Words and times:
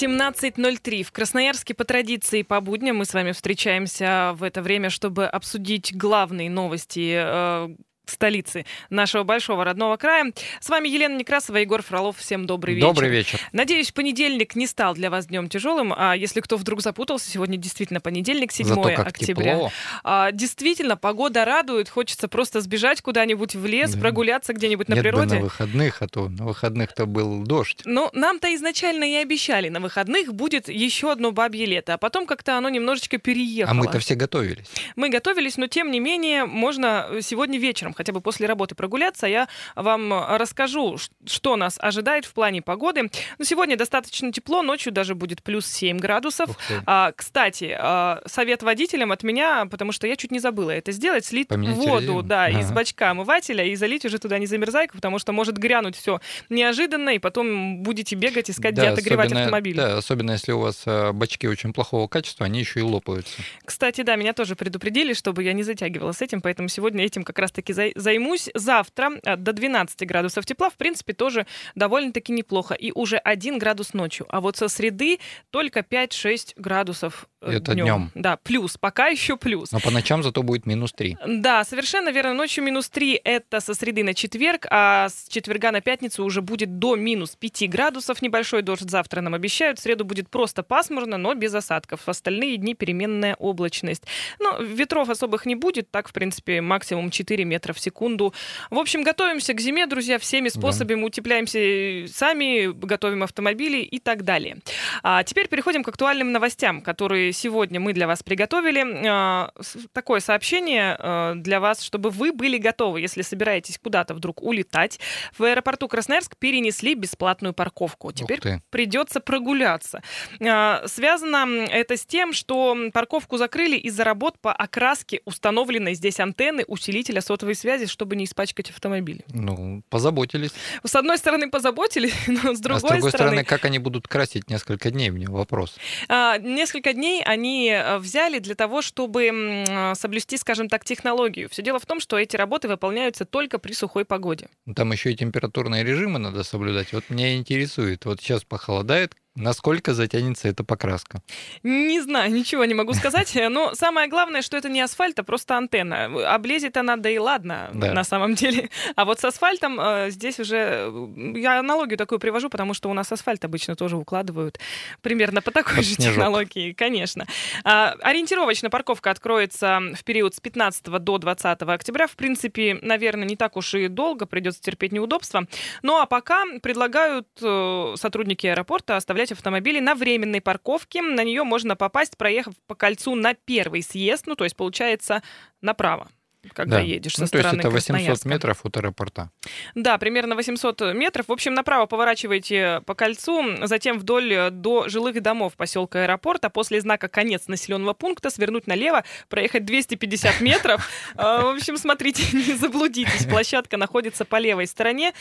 17.03. 0.00 1.02
В 1.02 1.10
Красноярске 1.10 1.74
по 1.74 1.82
традиции 1.82 2.42
по 2.42 2.60
будням 2.60 2.98
мы 2.98 3.04
с 3.04 3.14
вами 3.14 3.32
встречаемся 3.32 4.32
в 4.36 4.44
это 4.44 4.62
время, 4.62 4.90
чтобы 4.90 5.26
обсудить 5.26 5.92
главные 5.92 6.48
новости 6.48 7.14
э, 7.16 7.68
столицы 8.10 8.64
нашего 8.90 9.22
большого 9.22 9.64
родного 9.64 9.96
края. 9.96 10.32
С 10.60 10.68
вами 10.68 10.88
Елена 10.88 11.16
Некрасова, 11.16 11.56
Егор 11.58 11.82
Фролов. 11.82 12.18
Всем 12.18 12.46
добрый 12.46 12.74
вечер. 12.74 12.86
Добрый 12.88 13.10
вечер. 13.10 13.40
Надеюсь, 13.52 13.92
понедельник 13.92 14.54
не 14.56 14.66
стал 14.66 14.94
для 14.94 15.10
вас 15.10 15.26
днем 15.26 15.48
тяжелым. 15.48 15.92
А 15.96 16.14
если 16.14 16.40
кто 16.40 16.56
вдруг 16.56 16.80
запутался, 16.82 17.30
сегодня 17.30 17.56
действительно 17.56 18.00
понедельник, 18.00 18.52
7 18.52 18.66
Зато 18.66 18.82
как 18.94 19.08
октября. 19.08 19.54
тепло. 19.54 19.72
А, 20.04 20.32
действительно, 20.32 20.96
погода 20.96 21.44
радует. 21.44 21.88
Хочется 21.88 22.28
просто 22.28 22.60
сбежать 22.60 23.00
куда-нибудь 23.02 23.54
в 23.54 23.66
лес, 23.66 23.92
Да. 23.94 24.00
прогуляться 24.00 24.52
где-нибудь 24.52 24.88
на 24.88 24.94
Нет 24.94 25.04
бы 25.04 25.10
природе. 25.10 25.34
на 25.36 25.40
выходных, 25.42 26.02
а 26.02 26.08
то 26.08 26.28
на 26.28 26.44
выходных-то 26.46 27.06
был 27.06 27.42
дождь. 27.42 27.82
Ну, 27.84 28.10
нам-то 28.12 28.54
изначально 28.54 29.04
и 29.04 29.14
обещали, 29.16 29.68
на 29.68 29.80
выходных 29.80 30.32
будет 30.34 30.68
еще 30.68 31.12
одно 31.12 31.32
бабье 31.32 31.66
лето, 31.66 31.94
а 31.94 31.98
потом 31.98 32.26
как-то 32.26 32.56
оно 32.56 32.68
немножечко 32.68 33.18
переехало. 33.18 33.70
А 33.70 33.74
мы-то 33.74 33.98
все 33.98 34.14
готовились. 34.14 34.66
Мы 34.96 35.08
готовились, 35.08 35.56
но 35.56 35.66
тем 35.66 35.90
не 35.90 36.00
менее 36.00 36.44
можно 36.46 37.08
сегодня 37.20 37.58
вечером, 37.58 37.92
хотя 37.98 38.12
бы 38.14 38.20
после 38.22 38.46
работы 38.46 38.74
прогуляться. 38.74 39.26
Я 39.26 39.48
вам 39.76 40.12
расскажу, 40.36 40.96
что 41.26 41.56
нас 41.56 41.76
ожидает 41.78 42.24
в 42.24 42.32
плане 42.32 42.62
погоды. 42.62 43.10
Но 43.38 43.44
сегодня 43.44 43.76
достаточно 43.76 44.32
тепло, 44.32 44.62
ночью 44.62 44.92
даже 44.92 45.14
будет 45.14 45.42
плюс 45.42 45.66
7 45.66 45.98
градусов. 45.98 46.56
А, 46.86 47.12
кстати, 47.12 47.76
а, 47.78 48.22
совет 48.26 48.62
водителям 48.62 49.12
от 49.12 49.22
меня, 49.24 49.66
потому 49.70 49.92
что 49.92 50.06
я 50.06 50.16
чуть 50.16 50.30
не 50.30 50.38
забыла 50.38 50.70
это 50.70 50.92
сделать, 50.92 51.24
слить 51.24 51.48
Поменять 51.48 51.76
воду, 51.76 51.98
резину? 52.00 52.22
да, 52.22 52.48
из 52.48 52.66
Ага. 52.66 52.74
бачка 52.74 53.10
омывателя 53.10 53.64
и 53.64 53.74
залить 53.74 54.04
уже 54.04 54.18
туда 54.18 54.38
не 54.38 54.46
замерзайку, 54.46 54.94
потому 54.96 55.18
что 55.18 55.32
может 55.32 55.58
грянуть 55.58 55.96
все 55.96 56.20
неожиданно, 56.48 57.10
и 57.10 57.18
потом 57.18 57.82
будете 57.82 58.14
бегать, 58.14 58.48
искать, 58.50 58.72
где 58.72 58.82
Да, 58.82 58.92
отогревать 58.92 59.26
особенно- 59.26 59.44
автомобиль. 59.44 59.76
Да, 59.76 59.96
особенно 59.98 60.30
если 60.32 60.52
у 60.52 60.60
вас 60.60 60.82
э, 60.86 61.12
бачки 61.12 61.48
очень 61.48 61.72
плохого 61.72 62.06
качества, 62.08 62.46
они 62.46 62.60
еще 62.60 62.80
и 62.80 62.82
лопаются. 62.82 63.32
Кстати, 63.64 64.02
да, 64.02 64.14
меня 64.16 64.32
тоже 64.32 64.54
предупредили, 64.54 65.12
чтобы 65.14 65.42
я 65.42 65.52
не 65.52 65.62
затягивала 65.64 66.12
с 66.12 66.22
этим, 66.22 66.40
поэтому 66.40 66.68
сегодня 66.68 67.04
этим 67.04 67.24
как 67.24 67.38
раз-таки 67.38 67.72
зай- 67.72 67.87
займусь. 67.96 68.50
Завтра 68.54 69.10
э, 69.24 69.36
до 69.36 69.52
12 69.52 70.06
градусов 70.06 70.46
тепла, 70.46 70.70
в 70.70 70.74
принципе, 70.74 71.12
тоже 71.12 71.46
довольно-таки 71.74 72.32
неплохо. 72.32 72.74
И 72.74 72.92
уже 72.94 73.16
1 73.18 73.58
градус 73.58 73.94
ночью. 73.94 74.26
А 74.30 74.40
вот 74.40 74.56
со 74.56 74.68
среды 74.68 75.18
только 75.50 75.80
5-6 75.80 76.54
градусов 76.56 77.28
Это 77.40 77.74
днем. 77.74 77.84
днем. 77.84 78.10
Да, 78.14 78.36
плюс, 78.36 78.76
пока 78.76 79.08
еще 79.08 79.36
плюс. 79.36 79.72
Но 79.72 79.80
по 79.80 79.90
ночам 79.90 80.22
зато 80.22 80.42
будет 80.42 80.66
минус 80.66 80.92
3. 80.92 81.18
Да, 81.26 81.64
совершенно 81.64 82.10
верно. 82.10 82.34
Ночью 82.34 82.64
минус 82.64 82.88
3 82.88 83.20
это 83.24 83.60
со 83.60 83.74
среды 83.74 84.04
на 84.04 84.14
четверг, 84.14 84.66
а 84.70 85.08
с 85.08 85.28
четверга 85.28 85.70
на 85.72 85.80
пятницу 85.80 86.24
уже 86.24 86.42
будет 86.42 86.78
до 86.78 86.96
минус 86.96 87.36
5 87.36 87.68
градусов. 87.70 88.22
Небольшой 88.22 88.62
дождь 88.62 88.88
завтра 88.90 89.20
нам 89.20 89.34
обещают. 89.34 89.78
В 89.78 89.82
среду 89.82 90.04
будет 90.04 90.28
просто 90.30 90.62
пасмурно, 90.62 91.16
но 91.18 91.34
без 91.34 91.54
осадков. 91.54 92.00
В 92.06 92.08
остальные 92.08 92.56
дни 92.56 92.74
переменная 92.74 93.34
облачность. 93.34 94.04
Ну, 94.38 94.62
ветров 94.62 95.08
особых 95.08 95.46
не 95.46 95.54
будет. 95.54 95.90
Так, 95.90 96.08
в 96.08 96.12
принципе, 96.12 96.60
максимум 96.60 97.10
4 97.10 97.44
метра 97.44 97.67
в 97.72 97.80
секунду. 97.80 98.34
В 98.70 98.78
общем, 98.78 99.02
готовимся 99.02 99.54
к 99.54 99.60
зиме, 99.60 99.86
друзья, 99.86 100.18
всеми 100.18 100.48
способами. 100.48 101.02
Утепляемся 101.02 102.12
сами, 102.12 102.66
готовим 102.72 103.22
автомобили 103.22 103.78
и 103.78 103.98
так 103.98 104.24
далее. 104.24 104.58
А 105.02 105.22
теперь 105.24 105.48
переходим 105.48 105.82
к 105.82 105.88
актуальным 105.88 106.32
новостям, 106.32 106.80
которые 106.80 107.32
сегодня 107.32 107.80
мы 107.80 107.92
для 107.92 108.06
вас 108.06 108.22
приготовили. 108.22 108.84
А, 109.08 109.50
Такое 109.92 110.20
сообщение 110.20 110.96
а, 110.98 111.34
для 111.34 111.60
вас, 111.60 111.82
чтобы 111.82 112.10
вы 112.10 112.32
были 112.32 112.58
готовы, 112.58 113.00
если 113.00 113.22
собираетесь 113.22 113.78
куда-то 113.78 114.14
вдруг 114.14 114.42
улетать. 114.42 115.00
В 115.36 115.44
аэропорту 115.44 115.88
Красноярск 115.88 116.36
перенесли 116.36 116.94
бесплатную 116.94 117.54
парковку. 117.54 118.12
Теперь 118.12 118.40
придется 118.70 119.20
прогуляться. 119.20 120.02
А, 120.40 120.82
Связано 120.86 121.66
это 121.70 121.96
с 121.96 122.04
тем, 122.04 122.32
что 122.32 122.76
парковку 122.92 123.36
закрыли 123.36 123.76
из-за 123.76 124.04
работ 124.04 124.38
по 124.40 124.52
окраске 124.52 125.20
установленной 125.24 125.94
здесь 125.94 126.20
антенны 126.20 126.64
усилителя 126.66 127.20
сотовой 127.20 127.54
связи, 127.58 127.86
чтобы 127.86 128.16
не 128.16 128.24
испачкать 128.24 128.70
автомобиль. 128.70 129.24
Ну, 129.28 129.82
позаботились. 129.90 130.52
С 130.84 130.94
одной 130.94 131.18
стороны, 131.18 131.50
позаботились, 131.50 132.14
но 132.26 132.54
с 132.54 132.60
другой, 132.60 132.76
а 132.76 132.80
с 132.80 132.82
другой 132.82 133.10
стороны, 133.10 133.44
как 133.44 133.64
они 133.64 133.78
будут 133.78 134.08
красить 134.08 134.48
несколько 134.48 134.90
дней, 134.90 135.10
мне 135.10 135.26
вопрос. 135.28 135.76
А, 136.08 136.38
Несколько 136.38 136.92
дней 136.92 137.22
они 137.24 137.70
э, 137.70 137.98
взяли 137.98 138.38
для 138.38 138.54
того, 138.54 138.82
чтобы 138.82 139.26
э, 139.26 139.94
соблюсти, 139.94 140.36
скажем 140.36 140.68
так, 140.68 140.84
технологию. 140.84 141.48
Все 141.48 141.62
дело 141.62 141.78
в 141.78 141.86
том, 141.86 142.00
что 142.00 142.18
эти 142.18 142.36
работы 142.36 142.68
выполняются 142.68 143.24
только 143.24 143.58
при 143.58 143.72
сухой 143.72 144.04
погоде. 144.04 144.48
Там 144.74 144.92
еще 144.92 145.12
и 145.12 145.16
температурные 145.16 145.84
режимы 145.84 146.18
надо 146.18 146.42
соблюдать. 146.42 146.92
Вот 146.92 147.04
меня 147.10 147.36
интересует, 147.36 148.04
вот 148.04 148.20
сейчас 148.20 148.44
похолодает, 148.44 149.14
насколько 149.34 149.94
затянется 149.94 150.48
эта 150.48 150.64
покраска. 150.64 151.20
Не 151.62 152.00
знаю, 152.00 152.30
ничего 152.32 152.64
не 152.64 152.74
могу 152.74 152.92
сказать. 152.94 153.32
Но 153.50 153.74
самое 153.74 154.08
главное, 154.08 154.42
что 154.42 154.56
это 154.56 154.68
не 154.68 154.80
асфальт, 154.80 155.18
а 155.18 155.22
просто 155.22 155.56
антенна. 155.56 156.06
Облезет 156.34 156.76
она, 156.76 156.96
да 156.96 157.08
и 157.10 157.18
ладно, 157.18 157.70
Да. 157.72 157.92
на 157.92 158.04
самом 158.04 158.34
деле. 158.34 158.68
А 158.96 159.04
вот 159.04 159.20
с 159.20 159.24
асфальтом 159.24 159.78
э, 159.80 160.10
здесь 160.10 160.40
уже... 160.40 160.90
э, 160.90 161.32
Я 161.36 161.60
аналогию 161.60 161.96
такую 161.98 162.18
привожу, 162.18 162.50
потому 162.50 162.74
что 162.74 162.88
у 162.90 162.94
нас 162.94 163.12
асфальт 163.12 163.44
обычно 163.44 163.76
тоже 163.76 163.96
укладывают 163.96 164.58
примерно 165.02 165.40
по 165.40 165.50
такой 165.52 165.76
Под 165.76 165.84
же 165.84 165.94
снежок. 165.94 166.14
технологии, 166.14 166.72
конечно. 166.72 167.26
А, 167.64 167.94
Ориентировочно 168.02 168.70
парковка 168.70 169.10
откроется 169.10 169.80
в 169.94 170.02
период 170.04 170.34
с 170.34 170.40
15 170.40 170.84
до 170.98 171.18
20 171.18 171.62
октября. 171.62 172.06
В 172.08 172.16
принципе, 172.16 172.78
наверное, 172.82 173.26
не 173.28 173.36
так 173.36 173.56
уж 173.56 173.74
и 173.74 173.88
долго, 173.88 174.26
придется 174.26 174.60
терпеть 174.60 174.92
неудобства. 174.92 175.46
Ну 175.82 175.98
а 175.98 176.06
пока 176.06 176.44
предлагают 176.60 177.28
э, 177.40 177.94
сотрудники 177.96 178.46
аэропорта 178.46 178.96
оставлять 178.96 179.27
автомобили 179.32 179.80
на 179.80 179.94
временной 179.94 180.40
парковке. 180.40 181.02
На 181.02 181.24
нее 181.24 181.44
можно 181.44 181.76
попасть, 181.76 182.16
проехав 182.16 182.54
по 182.66 182.74
кольцу 182.74 183.14
на 183.14 183.34
первый 183.34 183.82
съезд, 183.82 184.26
ну 184.26 184.34
то 184.34 184.44
есть 184.44 184.56
получается 184.56 185.22
направо 185.60 186.08
когда 186.54 186.76
Да. 186.76 186.82
едешь 186.82 187.14
со 187.14 187.22
Ну, 187.22 187.26
то 187.28 187.36
есть 187.38 187.48
стороны 187.48 187.60
это 187.60 187.70
800 187.70 187.96
Красноярска. 187.96 188.28
метров 188.28 188.60
от 188.64 188.76
аэропорта. 188.76 189.30
Да, 189.74 189.98
примерно 189.98 190.36
800 190.36 190.94
метров. 190.94 191.26
В 191.28 191.32
общем, 191.32 191.52
направо 191.54 191.86
поворачиваете 191.86 192.80
по 192.86 192.94
кольцу, 192.94 193.66
затем 193.66 193.98
вдоль 193.98 194.32
э, 194.32 194.50
до 194.50 194.88
жилых 194.88 195.20
домов 195.20 195.54
поселка 195.56 196.04
аэропорт, 196.04 196.44
а 196.44 196.48
после 196.50 196.80
знака 196.80 197.08
«Конец 197.08 197.48
населенного 197.48 197.92
пункта» 197.92 198.30
свернуть 198.30 198.66
налево, 198.68 199.02
проехать 199.28 199.64
250 199.64 200.40
метров. 200.40 200.88
А, 201.16 201.42
В 201.42 201.56
общем, 201.56 201.76
смотрите, 201.76 202.22
не 202.36 202.54
заблудитесь. 202.54 203.26
Площадка 203.26 203.76
находится 203.76 204.24
по 204.24 204.36
левой 204.38 204.68
стороне. 204.68 205.12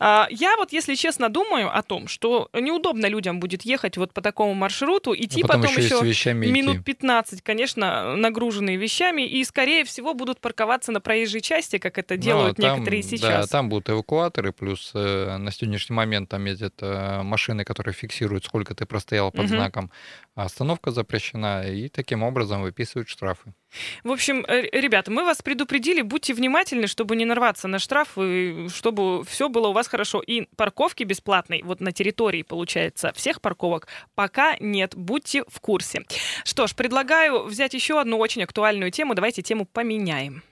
А, 0.00 0.26
Я 0.30 0.56
вот, 0.56 0.72
если 0.72 0.96
честно, 0.96 1.28
думаю 1.28 1.74
о 1.76 1.82
том, 1.82 2.08
что 2.08 2.48
неудобно 2.52 3.06
людям 3.06 3.38
будет 3.38 3.62
ехать 3.62 3.96
вот 3.96 4.12
по 4.12 4.20
такому 4.20 4.54
маршруту, 4.54 5.14
идти 5.14 5.42
а 5.42 5.46
потом, 5.46 5.70
еще, 5.76 6.32
минут 6.34 6.76
идти. 6.76 6.84
15, 6.84 7.42
конечно, 7.42 8.16
нагруженные 8.16 8.76
вещами, 8.76 9.22
и, 9.22 9.44
скорее 9.44 9.84
всего, 9.84 10.14
будут 10.14 10.40
парковаться 10.40 10.63
на 10.92 11.00
проезжей 11.00 11.40
части, 11.40 11.78
как 11.78 11.98
это 11.98 12.16
делают 12.16 12.58
Ну, 12.58 12.64
а 12.66 12.68
там, 12.68 12.76
некоторые 12.78 13.02
Да, 13.02 13.08
сейчас. 13.08 13.48
там 13.48 13.68
будут 13.68 13.90
эвакуаторы, 13.90 14.52
плюс 14.52 14.92
э, 14.94 15.36
на 15.36 15.50
сегодняшний 15.50 15.94
момент 15.96 16.28
там 16.28 16.44
ездят 16.44 16.74
э, 16.80 17.22
машины, 17.22 17.64
которые 17.64 17.94
фиксируют, 17.94 18.44
сколько 18.44 18.74
ты 18.74 18.86
простоял 18.86 19.30
под 19.30 19.44
Мгм. 19.46 19.48
знаком. 19.48 19.90
Остановка 20.34 20.90
запрещена, 20.90 21.68
и 21.70 21.88
таким 21.88 22.22
образом 22.22 22.62
выписывают 22.62 23.08
штрафы. 23.08 23.52
В 24.04 24.10
общем, 24.12 24.44
э, 24.46 24.68
ребята, 24.72 25.10
мы 25.10 25.24
вас 25.24 25.42
предупредили, 25.42 26.02
будьте 26.02 26.32
внимательны, 26.34 26.86
чтобы 26.86 27.16
не 27.16 27.24
нарваться 27.24 27.66
на 27.68 27.78
штраф, 27.78 28.16
и 28.18 28.68
чтобы 28.68 29.24
все 29.24 29.48
было 29.48 29.68
у 29.68 29.72
вас 29.72 29.88
хорошо. 29.88 30.20
И 30.20 30.46
парковки 30.56 31.02
бесплатной, 31.04 31.62
вот 31.64 31.80
на 31.80 31.90
территории, 31.92 32.42
получается, 32.42 33.12
всех 33.14 33.40
парковок 33.40 33.88
пока 34.14 34.56
нет. 34.60 34.94
Будьте 34.96 35.42
в 35.48 35.60
курсе. 35.60 36.02
Что 36.44 36.66
ж, 36.66 36.74
предлагаю 36.74 37.44
взять 37.44 37.74
еще 37.74 38.00
одну 38.00 38.18
очень 38.18 38.42
актуальную 38.44 38.90
тему. 38.90 39.14
Давайте 39.14 39.42
тему 39.42 39.64
поменяем. 39.66 40.42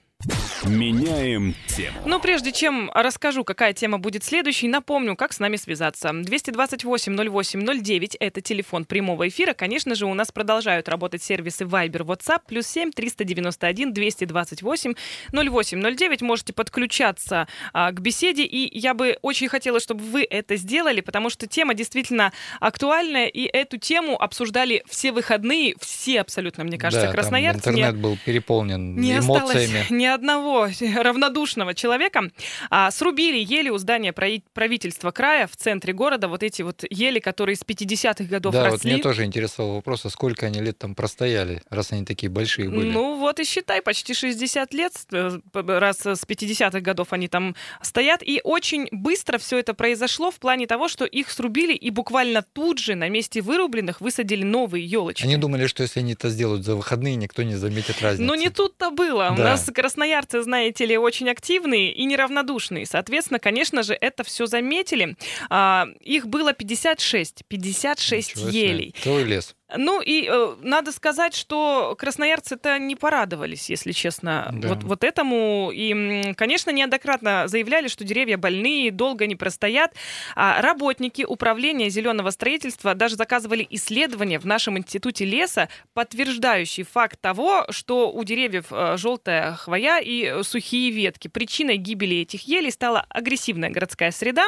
Меняем 0.64 1.54
тему. 1.66 1.96
Но 2.06 2.20
прежде 2.20 2.52
чем 2.52 2.90
расскажу, 2.94 3.42
какая 3.44 3.72
тема 3.72 3.98
будет 3.98 4.22
следующей, 4.22 4.68
напомню, 4.68 5.16
как 5.16 5.32
с 5.32 5.40
нами 5.40 5.56
связаться. 5.56 6.10
228-08-09– 6.10 8.16
это 8.20 8.40
телефон 8.40 8.84
прямого 8.84 9.28
эфира. 9.28 9.54
Конечно 9.54 9.94
же, 9.94 10.06
у 10.06 10.14
нас 10.14 10.30
продолжают 10.30 10.88
работать 10.88 11.22
сервисы 11.22 11.64
Viber, 11.64 12.04
WhatsApp, 12.04 12.42
плюс 12.46 12.66
7 12.68 12.92
391 12.92 13.92
228 13.92 14.94
0809. 15.32 16.22
Можете 16.22 16.52
подключаться 16.52 17.48
а, 17.72 17.90
к 17.90 18.00
беседе, 18.00 18.44
и 18.44 18.78
я 18.78 18.94
бы 18.94 19.18
очень 19.22 19.48
хотела, 19.48 19.80
чтобы 19.80 20.04
вы 20.04 20.24
это 20.28 20.56
сделали, 20.56 21.00
потому 21.00 21.30
что 21.30 21.46
тема 21.48 21.74
действительно 21.74 22.32
актуальная, 22.60 23.26
и 23.26 23.44
эту 23.44 23.78
тему 23.78 24.20
обсуждали 24.20 24.84
все 24.88 25.10
выходные, 25.12 25.74
все 25.80 26.20
абсолютно, 26.20 26.64
мне 26.64 26.78
кажется, 26.78 27.06
да, 27.06 27.12
красноярцы. 27.12 27.70
не- 27.70 27.80
интернет 27.80 27.96
был 27.96 28.16
переполнен 28.24 28.94
не 28.96 29.14
осталось 29.14 29.56
эмоциями. 29.56 29.86
одного 30.14 30.68
равнодушного 30.96 31.74
человека. 31.74 32.30
А, 32.70 32.90
срубили 32.90 33.38
ели 33.38 33.68
у 33.70 33.78
здания 33.78 34.12
правительства 34.12 35.10
края 35.10 35.46
в 35.46 35.56
центре 35.56 35.92
города 35.92 36.28
вот 36.28 36.42
эти 36.42 36.62
вот 36.62 36.84
ели, 36.90 37.18
которые 37.18 37.56
с 37.56 37.62
50-х 37.62 38.24
годов 38.24 38.52
да, 38.52 38.64
росли. 38.64 38.72
вот 38.72 38.84
мне 38.84 39.02
тоже 39.02 39.24
интересовал 39.24 39.74
вопрос, 39.74 40.04
а 40.06 40.10
сколько 40.10 40.46
они 40.46 40.60
лет 40.60 40.78
там 40.78 40.94
простояли, 40.94 41.62
раз 41.70 41.92
они 41.92 42.04
такие 42.04 42.30
большие 42.30 42.68
были? 42.68 42.90
Ну 42.90 43.18
вот 43.18 43.40
и 43.40 43.44
считай, 43.44 43.82
почти 43.82 44.14
60 44.14 44.74
лет, 44.74 44.92
э, 45.12 45.38
раз 45.52 46.00
с 46.04 46.24
50-х 46.24 46.80
годов 46.80 47.12
они 47.12 47.28
там 47.28 47.54
стоят. 47.80 48.22
И 48.22 48.40
очень 48.44 48.88
быстро 48.90 49.38
все 49.38 49.58
это 49.58 49.74
произошло 49.74 50.30
в 50.30 50.36
плане 50.36 50.66
того, 50.66 50.88
что 50.88 51.04
их 51.04 51.30
срубили 51.30 51.74
и 51.74 51.90
буквально 51.90 52.42
тут 52.42 52.78
же 52.78 52.94
на 52.94 53.08
месте 53.08 53.40
вырубленных 53.40 54.00
высадили 54.00 54.44
новые 54.44 54.84
елочки. 54.84 55.24
Они 55.24 55.36
думали, 55.36 55.66
что 55.66 55.82
если 55.82 56.00
они 56.00 56.12
это 56.12 56.30
сделают 56.30 56.64
за 56.64 56.76
выходные, 56.76 57.16
никто 57.16 57.42
не 57.42 57.54
заметит 57.54 58.00
разницы. 58.02 58.22
Но 58.22 58.34
не 58.34 58.50
тут-то 58.50 58.90
было. 58.90 59.34
Да. 59.36 59.42
У 59.42 59.44
нас 59.44 59.68
красноярцы, 60.02 60.42
знаете 60.42 60.86
ли, 60.86 60.98
очень 60.98 61.30
активные 61.30 61.92
и 61.92 62.04
неравнодушные. 62.04 62.86
Соответственно, 62.86 63.38
конечно 63.38 63.82
же, 63.82 63.94
это 63.94 64.24
все 64.24 64.46
заметили. 64.46 65.16
А, 65.48 65.86
их 66.00 66.26
было 66.26 66.52
56. 66.52 67.44
56 67.46 68.36
елей. 68.36 68.94
Целый 69.00 69.24
лес. 69.24 69.54
Ну 69.76 70.00
и 70.00 70.28
э, 70.28 70.56
надо 70.62 70.92
сказать, 70.92 71.34
что 71.34 71.94
красноярцы-то 71.98 72.78
не 72.78 72.96
порадовались, 72.96 73.70
если 73.70 73.92
честно, 73.92 74.50
да. 74.52 74.68
вот, 74.68 74.84
вот 74.84 75.04
этому. 75.04 75.70
И, 75.72 76.32
конечно, 76.36 76.70
неоднократно 76.70 77.48
заявляли, 77.48 77.88
что 77.88 78.04
деревья 78.04 78.36
больные, 78.36 78.90
долго 78.90 79.26
не 79.26 79.36
простоят. 79.36 79.94
А 80.34 80.60
работники 80.62 81.22
управления 81.22 81.90
зеленого 81.90 82.30
строительства 82.30 82.94
даже 82.94 83.16
заказывали 83.16 83.66
исследования 83.70 84.38
в 84.38 84.46
нашем 84.46 84.78
институте 84.78 85.24
леса, 85.24 85.68
подтверждающие 85.94 86.84
факт 86.84 87.20
того, 87.20 87.66
что 87.70 88.10
у 88.12 88.24
деревьев 88.24 88.66
э, 88.70 88.96
желтая 88.96 89.54
хвоя 89.54 90.00
и 90.00 90.42
сухие 90.42 90.90
ветки. 90.90 91.28
Причиной 91.28 91.76
гибели 91.76 92.18
этих 92.18 92.46
елей 92.46 92.70
стала 92.72 93.06
агрессивная 93.08 93.70
городская 93.70 94.10
среда. 94.10 94.46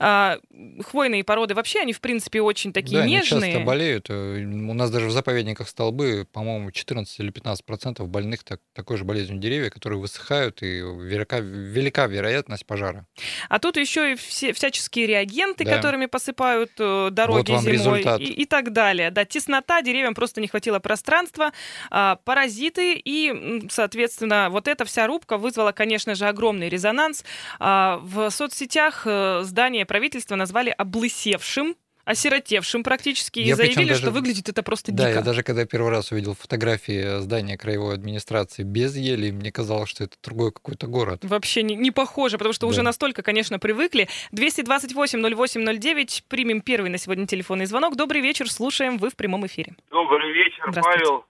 А, 0.00 0.38
хвойные 0.82 1.24
породы 1.24 1.54
вообще, 1.54 1.80
они, 1.80 1.92
в 1.92 2.00
принципе, 2.00 2.40
очень 2.40 2.72
такие 2.72 3.00
да, 3.00 3.06
нежные. 3.06 3.42
Они 3.42 3.52
часто 3.52 3.66
болеют 3.66 4.06
э, 4.08 4.53
у 4.54 4.74
нас 4.74 4.90
даже 4.90 5.06
в 5.06 5.12
заповедниках 5.12 5.68
столбы, 5.68 6.26
по-моему, 6.32 6.70
14 6.70 7.20
или 7.20 7.30
15 7.30 7.64
процентов 7.64 8.08
больных 8.08 8.44
так, 8.44 8.60
такой 8.72 8.96
же 8.96 9.04
болезнью 9.04 9.38
деревья, 9.38 9.70
которые 9.70 9.98
высыхают, 9.98 10.62
и 10.62 10.80
велика, 10.80 11.40
велика 11.40 12.06
вероятность 12.06 12.66
пожара. 12.66 13.06
А 13.48 13.58
тут 13.58 13.76
еще 13.76 14.12
и 14.12 14.14
все, 14.14 14.52
всяческие 14.52 15.06
реагенты, 15.06 15.64
да. 15.64 15.76
которыми 15.76 16.06
посыпают 16.06 16.72
э, 16.78 17.08
дороги 17.10 17.52
вот 17.52 17.62
зимой 17.62 18.02
и, 18.18 18.42
и 18.42 18.46
так 18.46 18.72
далее. 18.72 19.10
Да, 19.10 19.24
теснота, 19.24 19.82
деревьям 19.82 20.14
просто 20.14 20.40
не 20.40 20.48
хватило 20.48 20.78
пространства, 20.78 21.52
а, 21.90 22.16
паразиты, 22.24 23.00
и, 23.02 23.66
соответственно, 23.70 24.48
вот 24.50 24.68
эта 24.68 24.84
вся 24.84 25.06
рубка 25.06 25.38
вызвала, 25.38 25.72
конечно 25.72 26.14
же, 26.14 26.26
огромный 26.26 26.68
резонанс. 26.68 27.24
А, 27.58 27.98
в 28.02 28.30
соцсетях 28.30 29.02
э, 29.06 29.40
здание 29.42 29.86
правительства 29.86 30.36
назвали 30.36 30.70
облысевшим, 30.70 31.76
осиротевшим 32.04 32.82
практически, 32.82 33.40
я 33.40 33.52
и 33.52 33.54
заявили, 33.54 33.88
даже, 33.88 34.00
что 34.00 34.10
выглядит 34.10 34.48
это 34.48 34.62
просто 34.62 34.92
да, 34.92 35.04
дико. 35.04 35.12
Да, 35.12 35.18
я 35.20 35.24
даже 35.24 35.42
когда 35.42 35.64
первый 35.64 35.90
раз 35.90 36.12
увидел 36.12 36.34
фотографии 36.34 37.20
здания 37.20 37.56
краевой 37.56 37.94
администрации 37.94 38.62
без 38.62 38.96
ели, 38.96 39.30
мне 39.30 39.50
казалось, 39.50 39.88
что 39.88 40.04
это 40.04 40.16
другой 40.22 40.52
какой-то 40.52 40.86
город. 40.86 41.20
Вообще 41.22 41.62
не, 41.62 41.76
не 41.76 41.90
похоже, 41.90 42.38
потому 42.38 42.52
что 42.52 42.66
да. 42.66 42.70
уже 42.70 42.82
настолько, 42.82 43.22
конечно, 43.22 43.58
привыкли. 43.58 44.08
228-08-09, 44.32 46.24
примем 46.28 46.60
первый 46.60 46.90
на 46.90 46.98
сегодня 46.98 47.26
телефонный 47.26 47.66
звонок. 47.66 47.96
Добрый 47.96 48.20
вечер, 48.20 48.50
слушаем, 48.50 48.98
вы 48.98 49.10
в 49.10 49.16
прямом 49.16 49.46
эфире. 49.46 49.74
Добрый 49.90 50.32
вечер, 50.32 50.70
Павел. 50.82 51.24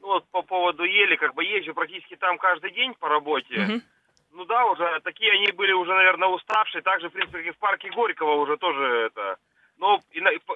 Ну 0.00 0.08
вот 0.08 0.24
по 0.30 0.42
поводу 0.42 0.84
ели, 0.84 1.16
как 1.16 1.34
бы 1.34 1.44
езжу 1.44 1.74
практически 1.74 2.14
там 2.16 2.38
каждый 2.38 2.72
день 2.72 2.94
по 2.94 3.08
работе. 3.08 3.60
Угу. 3.60 3.80
Ну 4.34 4.44
да, 4.44 4.66
уже 4.66 5.00
такие 5.02 5.32
они 5.32 5.50
были 5.52 5.72
уже, 5.72 5.92
наверное, 5.92 6.28
уставшие. 6.28 6.82
Также, 6.82 7.08
в 7.08 7.12
принципе, 7.12 7.52
в 7.52 7.58
парке 7.58 7.90
Горького 7.90 8.34
уже 8.34 8.56
тоже 8.56 9.10
это 9.10 9.36
но 9.78 10.00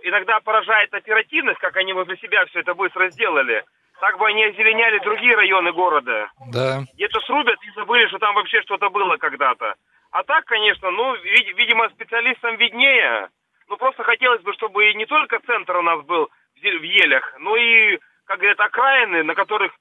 иногда 0.02 0.40
поражает 0.40 0.92
оперативность, 0.94 1.60
как 1.60 1.76
они 1.76 1.92
возле 1.92 2.16
себя 2.16 2.44
все 2.46 2.60
это 2.60 2.74
быстро 2.74 3.10
сделали. 3.10 3.64
Так 4.00 4.16
бы 4.18 4.26
они 4.26 4.44
озеленяли 4.44 4.98
другие 5.00 5.36
районы 5.36 5.72
города. 5.72 6.30
Да. 6.52 6.80
Где-то 6.94 7.20
срубят 7.20 7.62
и 7.62 7.70
забыли, 7.72 8.06
что 8.08 8.18
там 8.18 8.34
вообще 8.34 8.62
что-то 8.62 8.88
было 8.88 9.16
когда-то. 9.18 9.74
А 10.10 10.22
так, 10.24 10.44
конечно, 10.46 10.90
ну, 10.90 11.14
вид- 11.16 11.56
видимо, 11.56 11.88
специалистам 11.90 12.56
виднее. 12.56 13.28
Ну, 13.68 13.76
просто 13.76 14.02
хотелось 14.02 14.42
бы, 14.42 14.52
чтобы 14.54 14.92
не 14.94 15.06
только 15.06 15.38
центр 15.40 15.76
у 15.76 15.82
нас 15.82 16.02
был 16.04 16.30
в 16.56 16.82
елях, 16.82 17.34
но 17.38 17.56
и, 17.56 17.98
как 18.24 18.38
говорят, 18.38 18.58
окраины, 18.58 19.22
на 19.22 19.34
которых 19.34 19.72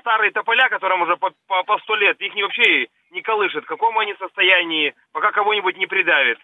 старые 0.00 0.30
тополя, 0.30 0.68
которым 0.68 1.02
уже 1.02 1.16
по, 1.16 1.30
по, 1.46 1.62
по 1.64 1.78
сто 1.80 1.94
лет, 1.96 2.20
их 2.20 2.34
вообще 2.34 2.88
не 3.10 3.22
колышет. 3.22 3.64
В 3.64 3.68
каком 3.68 3.98
они 3.98 4.14
состоянии, 4.14 4.94
пока 5.12 5.30
кого-нибудь 5.32 5.76
не 5.76 5.86
придавит. 5.86 6.38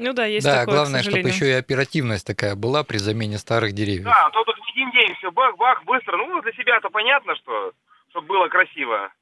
Ну 0.00 0.14
да, 0.14 0.24
есть 0.24 0.46
да, 0.46 0.60
такое, 0.60 0.76
главное, 0.76 1.02
чтобы 1.02 1.28
еще 1.28 1.46
и 1.46 1.52
оперативность 1.52 2.26
такая 2.26 2.56
была 2.56 2.84
при 2.84 2.96
замене 2.96 3.36
старых 3.36 3.72
деревьев. 3.72 4.04
Да, 4.04 4.26
а 4.26 4.30
то 4.30 4.42
тут 4.44 4.56
в 4.56 4.70
один 4.70 4.90
день 4.92 5.14
все 5.16 5.30
бах-бах, 5.30 5.84
быстро. 5.84 6.16
Ну, 6.16 6.40
для 6.40 6.52
себя-то 6.52 6.88
понятно, 6.88 7.36
что 7.36 7.72
чтобы 8.08 8.28
было 8.28 8.48
красиво. 8.48 9.12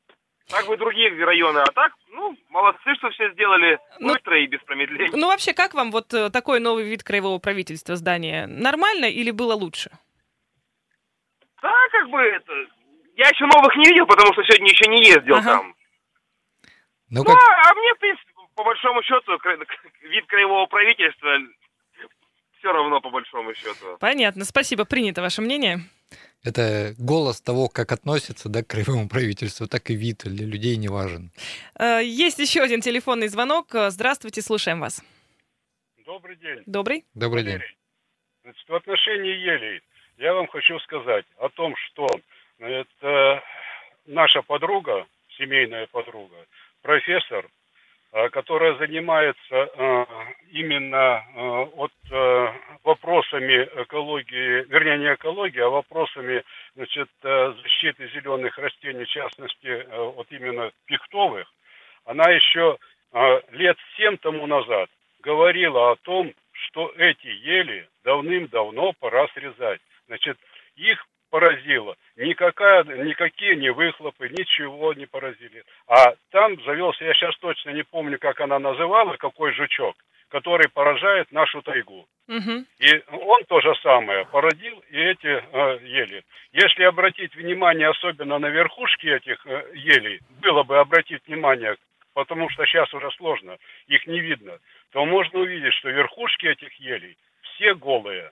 Так 0.48 0.66
бы 0.66 0.76
другие 0.76 1.12
районы, 1.24 1.58
а 1.58 1.72
так, 1.72 1.92
ну, 2.10 2.34
молодцы, 2.48 2.94
что 2.94 3.10
все 3.10 3.30
сделали 3.32 3.78
ну, 3.98 4.14
быстро 4.14 4.40
и 4.40 4.46
без 4.46 4.60
промедления. 4.60 5.14
Ну, 5.14 5.26
вообще, 5.26 5.52
как 5.52 5.74
вам 5.74 5.90
вот 5.90 6.14
э, 6.14 6.30
такой 6.30 6.60
новый 6.60 6.84
вид 6.84 7.02
краевого 7.02 7.38
правительства 7.38 7.96
здания? 7.96 8.46
Нормально 8.46 9.06
или 9.06 9.32
было 9.32 9.54
лучше? 9.54 9.90
Да, 11.60 11.74
как 11.90 12.08
бы 12.08 12.18
это... 12.20 12.52
Я 13.16 13.28
еще 13.28 13.46
новых 13.46 13.76
не 13.76 13.90
видел, 13.90 14.06
потому 14.06 14.32
что 14.32 14.44
сегодня 14.44 14.70
еще 14.70 14.88
не 14.88 15.04
ездил 15.04 15.34
ага. 15.34 15.56
там. 15.58 15.74
Ну, 17.10 17.20
ну 17.20 17.24
как... 17.24 17.36
а, 17.36 17.70
а 17.70 17.74
мне, 17.74 17.94
в 17.94 17.98
принципе, 17.98 18.32
по 18.58 18.64
большому 18.64 19.02
счету, 19.04 19.38
вид 20.02 20.26
краевого 20.26 20.66
правительства 20.66 21.38
все 22.58 22.72
равно 22.72 23.00
по 23.00 23.08
большому 23.08 23.54
счету. 23.54 23.96
Понятно, 24.00 24.44
спасибо, 24.44 24.84
принято 24.84 25.22
ваше 25.22 25.42
мнение. 25.42 25.78
Это 26.42 26.92
голос 26.98 27.40
того, 27.40 27.68
как 27.68 27.92
относятся 27.92 28.48
да, 28.48 28.64
к 28.64 28.66
краевому 28.66 29.08
правительству, 29.08 29.68
так 29.68 29.90
и 29.90 29.94
вид 29.94 30.22
для 30.24 30.44
людей 30.44 30.76
не 30.76 30.88
важен. 30.88 31.30
Э, 31.78 32.00
есть 32.02 32.40
еще 32.40 32.60
один 32.60 32.80
телефонный 32.80 33.28
звонок. 33.28 33.66
Здравствуйте, 33.72 34.42
слушаем 34.42 34.80
вас. 34.80 35.04
Добрый 36.04 36.34
день. 36.34 36.62
Добрый. 36.66 37.04
Добрый 37.14 37.44
день. 37.44 37.60
Значит, 38.42 38.68
в 38.68 38.74
отношении 38.74 39.36
елей 39.36 39.82
я 40.16 40.34
вам 40.34 40.48
хочу 40.48 40.80
сказать 40.80 41.26
о 41.36 41.48
том, 41.48 41.76
что 41.76 42.08
это 42.58 43.40
наша 44.06 44.42
подруга, 44.42 45.06
семейная 45.36 45.86
подруга, 45.86 46.34
профессор 46.82 47.46
Э, 47.46 47.57
которая 48.32 48.74
занимается 48.76 49.36
э, 49.52 50.06
именно 50.50 51.24
э, 51.34 51.64
вот 51.76 51.92
вопросами 52.84 53.68
экологии, 53.82 54.64
вернее 54.68 54.98
не 54.98 55.14
экологии, 55.14 55.60
а 55.60 55.68
вопросами 55.68 56.42
значит, 56.74 57.10
защиты 57.22 58.08
зеленых 58.08 58.56
растений, 58.56 59.04
в 59.04 59.08
частности 59.08 59.86
вот 60.14 60.26
именно 60.30 60.70
пихтовых, 60.86 61.46
она 62.06 62.30
еще 62.30 62.78
лет 63.50 63.76
семь 63.98 64.16
тому 64.16 64.46
назад 64.46 64.88
говорила 65.22 65.90
о 65.90 65.96
том, 65.96 66.32
что 66.52 66.90
эти 66.96 67.26
ели 67.26 67.86
давным-давно 68.04 68.94
пора 69.00 69.28
срезать. 69.34 69.80
Значит, 70.06 70.38
их 70.76 71.04
поразило. 71.30 71.96
Никакая, 72.16 72.84
никакие 72.84 73.56
не 73.56 73.70
выхлопы, 73.70 74.28
ничего 74.28 74.92
не 74.94 75.06
поразили. 75.06 75.64
А 75.86 76.14
там 76.30 76.60
завелся, 76.64 77.04
я 77.04 77.14
сейчас 77.14 77.36
точно 77.38 77.70
не 77.70 77.82
помню, 77.82 78.18
как 78.18 78.40
она 78.40 78.58
называла, 78.58 79.16
какой 79.16 79.52
жучок, 79.52 79.96
который 80.28 80.68
поражает 80.68 81.30
нашу 81.32 81.62
тайгу. 81.62 82.06
Угу. 82.28 82.64
И 82.80 83.02
он 83.12 83.44
то 83.44 83.60
же 83.60 83.74
самое 83.82 84.26
породил 84.26 84.82
и 84.90 84.98
эти 84.98 85.26
э, 85.26 85.78
ели. 85.82 86.24
Если 86.52 86.82
обратить 86.82 87.34
внимание 87.34 87.88
особенно 87.88 88.38
на 88.38 88.48
верхушки 88.48 89.06
этих 89.06 89.46
э, 89.46 89.70
елей, 89.74 90.20
было 90.42 90.62
бы 90.62 90.78
обратить 90.78 91.26
внимание, 91.26 91.76
потому 92.14 92.50
что 92.50 92.66
сейчас 92.66 92.92
уже 92.92 93.10
сложно, 93.12 93.56
их 93.86 94.06
не 94.06 94.20
видно, 94.20 94.58
то 94.92 95.04
можно 95.06 95.40
увидеть, 95.40 95.74
что 95.74 95.88
верхушки 95.88 96.46
этих 96.46 96.72
елей 96.74 97.16
все 97.58 97.74
голые. 97.74 98.30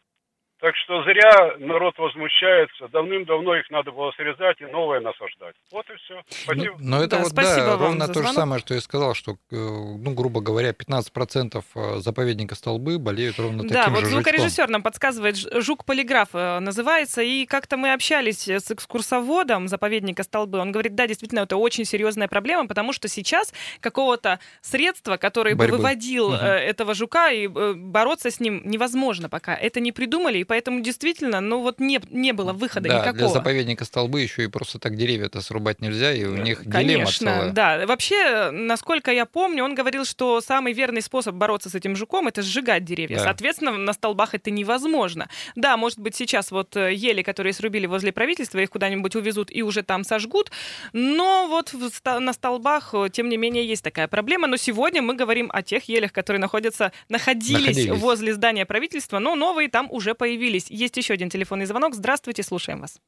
Так 0.59 0.75
что 0.77 1.03
зря 1.03 1.57
народ 1.59 1.99
возмущается. 1.99 2.89
Давным-давно 2.89 3.57
их 3.57 3.69
надо 3.71 3.93
было 3.93 4.11
срезать 4.13 4.59
и 4.63 4.65
новое 4.65 5.01
насаждать. 5.01 5.55
Вот 5.71 5.85
и 5.91 5.97
все. 5.97 6.23
Спасибо. 6.31 6.77
Но, 6.79 6.97
но 6.97 7.05
это 7.05 7.17
да, 7.17 7.23
вот 7.25 7.35
да, 7.35 7.77
ровно 7.77 8.09
то 8.09 8.23
же 8.23 8.33
самое, 8.33 8.61
что 8.61 8.73
я 8.73 8.81
сказал, 8.81 9.13
что, 9.13 9.33
э, 9.33 9.35
ну, 9.51 10.15
грубо 10.15 10.41
говоря, 10.41 10.71
15% 10.71 11.63
э, 11.75 11.97
заповедника 11.97 12.55
столбы 12.55 12.99
болеют 12.99 13.39
ровно 13.39 13.65
таким 13.65 13.75
да, 13.75 13.85
же 13.85 13.91
вот 13.91 14.05
звукорежиссер 14.05 14.71
нам 14.71 14.83
подсказывает, 14.83 15.37
жук-полиграф 15.37 16.31
э, 16.33 16.59
называется, 16.61 17.21
и 17.21 17.45
как-то 17.45 17.77
мы 17.77 17.93
общались 17.93 18.49
с 18.49 18.71
экскурсоводом 18.71 19.69
заповедника 19.69 20.23
столбы. 20.23 20.59
Он 20.59 20.73
говорит, 20.73 20.95
да, 20.95 21.07
действительно, 21.07 21.41
это 21.41 21.59
очень 21.59 21.85
серьезная 21.85 22.29
проблема, 22.29 22.67
потому 22.67 22.95
что 22.95 23.09
сейчас 23.09 23.53
какого-то 23.81 24.41
средства, 24.63 25.19
которое 25.19 25.55
Борьбы. 25.55 25.73
бы 25.73 25.83
выводил 25.83 26.29
угу. 26.29 26.37
этого 26.37 26.95
жука 26.95 27.31
и 27.31 27.47
бороться 27.47 28.31
с 28.31 28.41
ним 28.41 28.63
невозможно 28.65 29.29
пока. 29.29 29.55
Это 29.55 29.81
не 29.81 29.93
придумали, 29.93 30.46
поэтому 30.47 30.81
действительно, 30.81 31.41
ну 31.41 31.61
вот 31.61 31.81
не, 31.81 32.00
не 32.11 32.33
было 32.33 32.53
выхода 32.53 32.88
да, 32.88 32.95
никакого. 32.97 33.17
для 33.19 33.29
заповедника 33.29 33.85
столбы 33.85 34.21
еще 34.21 34.45
и 34.45 34.47
просто 34.47 34.79
так 34.79 34.97
деревья-то 34.97 35.41
срубать 35.41 35.81
нельзя, 35.81 36.12
и 36.12 36.25
у 36.25 36.37
них 36.37 36.61
дилемма 36.65 36.73
Конечно, 36.73 37.33
целая. 37.35 37.50
да. 37.50 37.87
Вообще, 37.87 38.50
насколько 38.50 39.11
я 39.12 39.26
помню, 39.26 39.65
он 39.65 39.75
говорил, 39.75 40.05
что 40.05 40.41
самый 40.41 40.73
верный 40.73 41.03
способ 41.03 41.35
бороться 41.35 41.69
с 41.71 41.75
этим 41.75 41.97
жуком 41.97 42.29
это 42.29 42.43
сжигать 42.43 42.85
деревья. 42.85 43.17
Да. 43.17 43.25
Соответственно, 43.25 43.73
на 43.73 43.93
столбах 43.93 44.35
это 44.35 44.50
невозможно. 44.50 45.29
Да, 45.55 45.76
может 45.76 45.99
быть, 45.99 46.15
сейчас 46.15 46.50
вот 46.50 46.76
э, 46.76 46.95
ели, 46.95 47.23
которые 47.23 47.53
срубили 47.53 47.87
возле 47.87 48.12
правительства, 48.12 48.59
их 48.59 48.71
куда-нибудь 48.71 49.15
увезут 49.17 49.50
и 49.50 49.62
уже 49.62 49.83
там 49.83 50.05
сожгут. 50.05 50.50
Но 50.93 51.47
вот 51.49 51.75
на 52.05 52.33
столбах, 52.33 52.91
э, 52.95 53.09
тем 53.12 53.29
не 53.29 53.37
менее, 53.37 53.67
есть 53.67 53.83
такая 53.83 54.09
проблема. 54.09 54.47
Но 54.47 54.57
сегодня 54.57 55.03
мы 55.03 55.15
говорим 55.15 55.50
о 55.53 55.62
тех 55.62 55.85
елях, 55.88 56.12
которые 56.12 56.41
находятся, 56.41 56.93
находились, 57.09 57.76
Находились. 57.76 58.00
возле 58.00 58.35
здания 58.35 58.67
правительства, 58.67 59.19
но 59.19 59.35
новые 59.35 59.69
там 59.69 59.88
уже 59.91 60.15
появились. 60.15 60.36
Есть 60.45 60.97
еще 60.97 61.14
один 61.14 61.28
телефонный 61.31 61.66
звонок. 61.66 61.95
Здравствуйте, 61.95 62.43
слушаем 62.43 62.81
вас. 62.81 62.99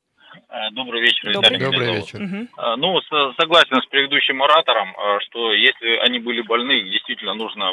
Э, 0.50 0.70
Добрый 0.72 1.00
вечер, 1.00 1.32
Добрый. 1.32 1.58
Добрый 1.58 1.94
вечер. 1.96 2.20
Э, 2.20 2.76
Ну, 2.76 3.00
со- 3.02 3.32
согласен 3.40 3.80
с 3.82 3.86
предыдущим 3.86 4.42
оратором, 4.42 4.88
э, 4.90 5.18
что 5.26 5.52
если 5.52 5.96
они 6.06 6.18
были 6.18 6.42
больны, 6.42 6.72
их 6.72 6.90
действительно 6.92 7.34
нужно 7.34 7.72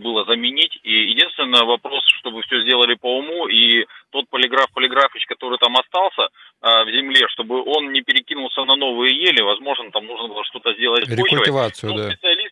было 0.00 0.24
заменить. 0.24 0.78
И 0.82 0.90
единственный 1.10 1.62
вопрос, 1.66 2.02
чтобы 2.20 2.40
все 2.40 2.62
сделали 2.62 2.94
по 2.94 3.18
уму, 3.18 3.48
и 3.48 3.84
тот 4.10 4.24
полиграф 4.30 4.72
Полиграфович, 4.72 5.26
который 5.26 5.58
там 5.58 5.76
остался 5.76 6.22
э, 6.62 6.84
в 6.84 6.90
земле, 6.90 7.28
чтобы 7.28 7.62
он 7.62 7.92
не 7.92 8.00
перекинулся 8.00 8.64
на 8.64 8.76
новые 8.76 9.14
ели, 9.14 9.42
возможно, 9.42 9.90
там 9.90 10.06
нужно 10.06 10.28
было 10.28 10.42
что-то 10.44 10.72
сделать 10.72 11.04
с 11.04 11.08
почвой. 11.10 11.24
Рекультивацию, 11.24 11.90
Ну, 11.92 11.98
да. 11.98 12.08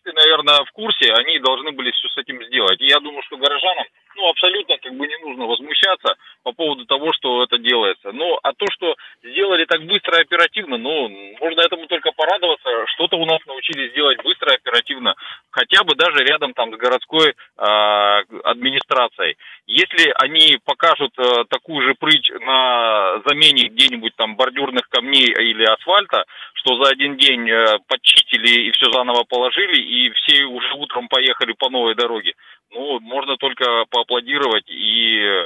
Специалисты, 0.07 0.13
наверное, 0.13 0.65
в 0.65 0.71
курсе, 0.71 1.13
они 1.13 1.39
должны 1.39 1.71
были 1.71 1.91
все 1.91 2.07
с 2.09 2.17
этим 2.17 2.43
сделать. 2.45 2.79
И 2.81 2.87
я 2.87 2.99
думаю, 2.99 3.21
что 3.23 3.37
горожанам, 3.37 3.85
ну, 4.15 4.29
абсолютно 4.29 4.77
как 4.77 4.93
бы 4.93 5.07
не 5.07 5.17
нужно 5.17 5.45
возмущаться 5.45 6.15
по 6.43 6.51
поводу 6.51 6.85
того, 6.85 7.11
что 7.13 7.43
это 7.43 7.57
делается. 7.57 8.11
Ну, 8.11 8.37
а 8.41 8.53
то, 8.53 8.65
что 8.71 8.95
сделали 9.23 9.65
так 9.65 9.83
быстро 9.83 10.17
и 10.17 10.21
оперативно, 10.21 10.77
ну, 10.77 11.09
можно 11.39 11.61
этому 11.61 11.87
только 11.87 12.11
порадоваться. 12.11 12.69
Что-то 12.95 13.17
у 13.17 13.25
нас 13.25 13.39
научились 13.45 13.93
делать 13.93 14.23
быстро 14.23 14.51
и 14.51 14.55
оперативно, 14.55 15.15
хотя 15.51 15.83
бы 15.83 15.95
даже 15.95 16.23
рядом 16.23 16.53
там 16.53 16.73
с 16.73 16.77
городской 16.77 17.35
а, 17.57 18.21
администрацией. 18.43 19.37
Если 19.67 20.13
они 20.19 20.57
покажут 20.63 21.11
э, 21.19 21.43
такую 21.49 21.85
же 21.85 21.93
прыть 21.95 22.31
на 22.39 23.21
замене 23.25 23.67
где-нибудь 23.67 24.15
там 24.15 24.37
бордюрных 24.37 24.87
камней 24.87 25.27
или 25.27 25.65
асфальта, 25.65 26.23
что 26.53 26.81
за 26.81 26.91
один 26.91 27.17
день 27.17 27.49
э, 27.49 27.77
подчистили 27.85 28.67
и 28.67 28.71
все 28.71 28.89
заново 28.91 29.23
положили, 29.23 29.81
и 29.81 29.96
все 30.15 30.43
уже 30.45 30.73
утром 30.75 31.07
поехали 31.07 31.53
по 31.53 31.69
новой 31.69 31.95
дороге, 31.95 32.33
ну, 32.71 32.99
можно 32.99 33.37
только 33.37 33.85
поаплодировать 33.89 34.69
и 34.69 35.45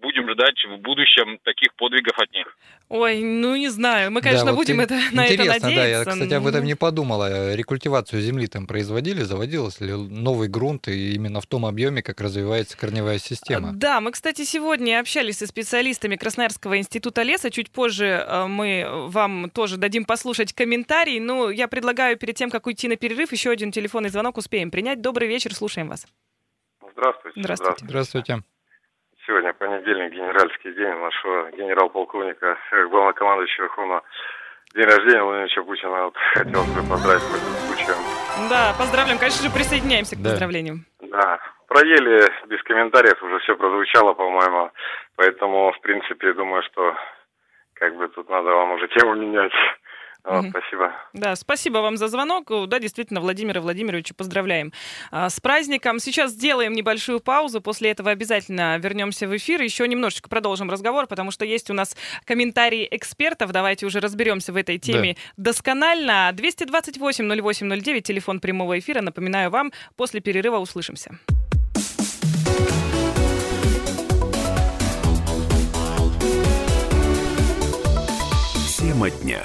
будем 0.00 0.30
ждать 0.30 0.56
в 0.64 0.80
будущем 0.80 1.38
таких 1.44 1.74
подвигов 1.74 2.18
от 2.18 2.30
них. 2.32 2.46
Ой, 2.88 3.20
ну 3.20 3.56
не 3.56 3.68
знаю. 3.68 4.10
Мы, 4.10 4.20
конечно, 4.22 4.46
Да, 4.46 4.52
вот 4.52 4.58
будем 4.58 4.80
это, 4.80 4.94
на 5.12 5.24
это 5.24 5.34
Интересно, 5.34 5.68
надеяться. 5.68 5.68
да, 5.68 5.86
я, 5.86 6.04
кстати, 6.04 6.34
об 6.34 6.46
этом 6.46 6.64
не 6.64 6.74
подумала. 6.74 7.54
Рекультивацию 7.54 8.22
земли 8.22 8.46
там 8.46 8.66
производили, 8.66 9.22
заводилось 9.22 9.80
ли 9.80 9.92
новый 9.92 10.48
грунт, 10.48 10.88
и 10.88 11.14
именно 11.14 11.40
в 11.40 11.46
том 11.46 11.66
объеме, 11.66 12.02
как 12.02 12.20
развивается 12.20 12.78
корневая 12.78 13.18
система. 13.18 13.72
Да, 13.74 14.00
мы, 14.00 14.12
кстати, 14.12 14.44
сегодня 14.44 15.00
общались 15.00 15.38
со 15.38 15.46
специалистами 15.46 16.16
Красноярского 16.16 16.78
института 16.78 17.22
леса. 17.22 17.50
Чуть 17.50 17.70
позже 17.70 18.24
э, 18.26 18.46
мы 18.46 18.86
вам 19.08 19.50
тоже 19.50 19.76
дадим 19.76 20.04
послушать 20.04 20.52
комментарий. 20.52 21.20
Но 21.20 21.50
я 21.50 21.68
предлагаю 21.68 22.16
перед 22.16 22.36
тем, 22.36 22.50
как 22.50 22.66
уйти 22.66 22.88
на 22.88 22.96
перерыв, 22.96 23.32
еще 23.32 23.50
один 23.50 23.72
телефонный 23.72 24.08
звонок 24.08 24.38
успеем 24.38 24.70
принять. 24.70 25.02
Добрый 25.02 25.28
вечер, 25.28 25.54
слушаем 25.54 25.88
вас. 25.88 26.06
Здравствуйте. 26.92 27.40
Здравствуйте. 27.40 27.84
Здравствуйте. 27.84 28.57
Сегодня 29.28 29.52
понедельник, 29.52 30.14
генеральский 30.14 30.72
день 30.72 30.88
нашего 30.88 31.50
генерал-полковника, 31.50 32.56
э, 32.72 32.86
главнокомандующего 32.86 33.64
Верховного. 33.64 34.02
День 34.74 34.86
рождения 34.86 35.22
Владимира 35.22 35.64
Путина. 35.64 36.04
Вот, 36.04 36.16
хотелось 36.32 36.68
бы 36.72 36.88
поздравить 36.88 37.22
по 37.28 37.36
этим 37.36 37.54
случаем. 37.68 38.48
Да, 38.48 38.72
поздравляем. 38.78 39.18
Конечно 39.18 39.46
же, 39.46 39.54
присоединяемся 39.54 40.16
к 40.16 40.22
Да. 40.22 40.30
поздравлениям. 40.30 40.86
Да, 41.02 41.40
проели 41.68 42.24
без 42.46 42.62
комментариев, 42.62 43.22
уже 43.22 43.38
все 43.40 43.54
прозвучало, 43.54 44.14
по-моему. 44.14 44.70
Поэтому, 45.16 45.72
в 45.72 45.80
принципе, 45.82 46.32
думаю, 46.32 46.62
что 46.62 46.96
как 47.74 47.96
бы 47.96 48.08
тут 48.08 48.30
надо 48.30 48.48
вам 48.48 48.72
уже 48.72 48.88
тему 48.88 49.14
менять. 49.14 49.52
Вот. 50.24 50.46
Спасибо. 50.50 50.92
Да, 51.14 51.36
спасибо 51.36 51.78
вам 51.78 51.96
за 51.96 52.08
звонок. 52.08 52.50
Да, 52.68 52.78
действительно, 52.78 53.20
Владимира 53.20 53.60
Владимировича 53.60 54.14
поздравляем 54.14 54.72
а, 55.10 55.30
с 55.30 55.40
праздником. 55.40 55.98
Сейчас 56.00 56.32
сделаем 56.32 56.74
небольшую 56.74 57.20
паузу. 57.20 57.60
После 57.60 57.90
этого 57.90 58.10
обязательно 58.10 58.76
вернемся 58.78 59.26
в 59.26 59.36
эфир. 59.36 59.62
Еще 59.62 59.88
немножечко 59.88 60.28
продолжим 60.28 60.70
разговор, 60.70 61.06
потому 61.06 61.30
что 61.30 61.44
есть 61.44 61.70
у 61.70 61.74
нас 61.74 61.96
комментарии 62.24 62.86
экспертов. 62.90 63.52
Давайте 63.52 63.86
уже 63.86 64.00
разберемся 64.00 64.52
в 64.52 64.56
этой 64.56 64.78
теме 64.78 65.16
досконально. 65.36 66.30
228-08-09, 66.34 68.00
телефон 68.02 68.40
прямого 68.40 68.78
эфира. 68.78 69.00
Напоминаю 69.00 69.50
вам, 69.50 69.72
после 69.96 70.20
перерыва 70.20 70.58
услышимся. 70.58 71.18
Тема 78.78 79.10
дня. 79.10 79.42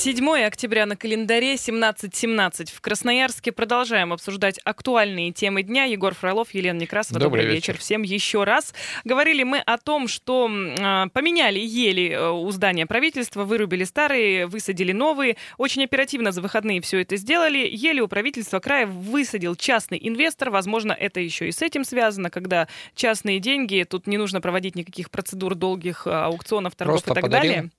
7 0.00 0.46
октября 0.46 0.86
на 0.86 0.96
календаре 0.96 1.56
17.17. 1.56 2.72
В 2.72 2.80
Красноярске 2.80 3.52
продолжаем 3.52 4.14
обсуждать 4.14 4.58
актуальные 4.64 5.30
темы 5.32 5.62
дня. 5.62 5.84
Егор 5.84 6.14
Фролов, 6.14 6.54
Елена 6.54 6.78
Некрасова. 6.78 7.20
Добрый 7.20 7.42
Добрый 7.42 7.54
вечер. 7.54 7.74
вечер. 7.74 7.82
Всем 7.82 8.00
еще 8.00 8.44
раз. 8.44 8.72
Говорили 9.04 9.42
мы 9.42 9.58
о 9.58 9.76
том, 9.76 10.08
что 10.08 10.50
а, 10.50 11.08
поменяли 11.08 11.58
ели 11.58 12.12
э, 12.12 12.30
у 12.30 12.50
здания 12.50 12.86
правительства, 12.86 13.44
вырубили 13.44 13.84
старые, 13.84 14.46
высадили 14.46 14.92
новые. 14.92 15.36
Очень 15.58 15.84
оперативно 15.84 16.32
за 16.32 16.40
выходные 16.40 16.80
все 16.80 17.02
это 17.02 17.16
сделали. 17.16 17.68
Ели 17.70 18.00
у 18.00 18.08
правительства 18.08 18.58
края 18.58 18.86
высадил 18.86 19.54
частный 19.54 19.98
инвестор. 20.00 20.48
Возможно, 20.48 20.92
это 20.92 21.20
еще 21.20 21.46
и 21.46 21.52
с 21.52 21.60
этим 21.60 21.84
связано, 21.84 22.30
когда 22.30 22.68
частные 22.94 23.38
деньги, 23.38 23.84
тут 23.86 24.06
не 24.06 24.16
нужно 24.16 24.40
проводить 24.40 24.76
никаких 24.76 25.10
процедур 25.10 25.54
долгих 25.54 26.06
а, 26.06 26.24
аукционов, 26.24 26.74
торгов 26.74 27.02
Просто 27.02 27.10
и 27.10 27.14
так 27.16 27.22
подарил? 27.24 27.52
далее. 27.52 27.70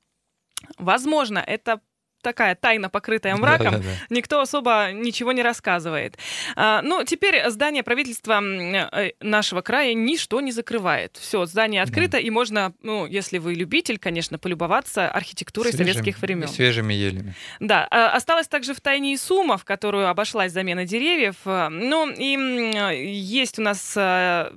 Возможно, 0.77 1.39
это 1.39 1.81
такая 2.21 2.55
тайна, 2.55 2.89
покрытая 2.89 3.35
мраком, 3.37 3.71
Да-да-да. 3.71 3.89
никто 4.09 4.39
особо 4.41 4.89
ничего 4.93 5.31
не 5.31 5.41
рассказывает. 5.43 6.17
А, 6.55 6.81
ну, 6.81 7.03
теперь 7.03 7.49
здание 7.49 7.83
правительства 7.83 8.41
э, 8.43 9.11
нашего 9.19 9.61
края 9.61 9.93
ничто 9.93 10.41
не 10.41 10.51
закрывает. 10.51 11.17
Все, 11.17 11.45
здание 11.45 11.81
открыто, 11.81 12.17
и 12.17 12.29
можно, 12.29 12.73
ну, 12.83 13.05
если 13.05 13.37
вы 13.37 13.53
любитель, 13.55 13.97
конечно, 13.99 14.37
полюбоваться 14.37 15.09
архитектурой 15.09 15.71
Свежим- 15.71 15.93
советских 15.93 16.19
времен. 16.21 16.47
Свежими 16.47 16.93
елями. 16.93 17.33
Да, 17.59 17.87
а, 17.91 18.09
осталась 18.15 18.47
также 18.47 18.73
в 18.73 18.81
тайне 18.81 19.13
и 19.13 19.17
сумма, 19.17 19.57
в 19.57 19.65
которую 19.65 20.07
обошлась 20.07 20.51
замена 20.51 20.85
деревьев. 20.85 21.35
А, 21.45 21.69
Ну, 21.69 22.09
и 22.09 23.07
есть 23.11 23.59
у 23.59 23.61
нас 23.61 23.93
а, 23.97 24.53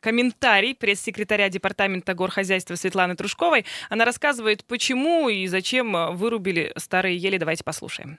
комментарий 0.00 0.74
пресс-секретаря 0.74 1.48
Департамента 1.48 2.14
горхозяйства 2.14 2.74
Светланы 2.74 3.16
Трушковой. 3.16 3.64
Она 3.88 4.04
рассказывает, 4.04 4.64
почему 4.64 5.28
и 5.28 5.46
зачем 5.46 6.16
вырубили 6.16 6.72
старые 6.80 7.16
ели. 7.16 7.38
Давайте 7.38 7.64
послушаем. 7.64 8.18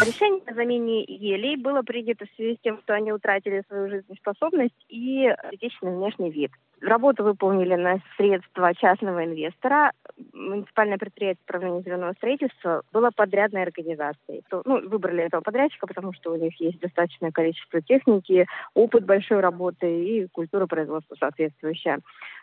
Решение 0.00 0.42
о 0.46 0.54
замене 0.54 1.02
елей 1.02 1.56
было 1.56 1.82
принято 1.82 2.24
в 2.24 2.36
связи 2.36 2.56
с 2.56 2.60
тем, 2.60 2.78
что 2.82 2.94
они 2.94 3.12
утратили 3.12 3.64
свою 3.66 3.88
жизнеспособность 3.88 4.74
и 4.88 5.34
критичный 5.50 5.96
внешний 5.96 6.30
вид. 6.30 6.52
Работу 6.80 7.24
выполнили 7.24 7.74
на 7.74 7.98
средства 8.16 8.72
частного 8.74 9.24
инвестора. 9.24 9.90
Муниципальное 10.32 10.98
предприятие 10.98 11.42
управления 11.44 11.82
зеленого 11.82 12.12
строительства 12.12 12.82
было 12.92 13.10
подрядной 13.10 13.62
организацией. 13.62 14.44
Ну, 14.64 14.88
выбрали 14.88 15.24
этого 15.24 15.40
подрядчика, 15.40 15.88
потому 15.88 16.12
что 16.12 16.32
у 16.32 16.36
них 16.36 16.58
есть 16.60 16.78
достаточное 16.78 17.32
количество 17.32 17.80
техники, 17.80 18.46
опыт 18.74 19.04
большой 19.04 19.40
работы 19.40 20.04
и 20.04 20.28
культура 20.28 20.66
производства 20.66 21.16
соответствующая. 21.18 21.98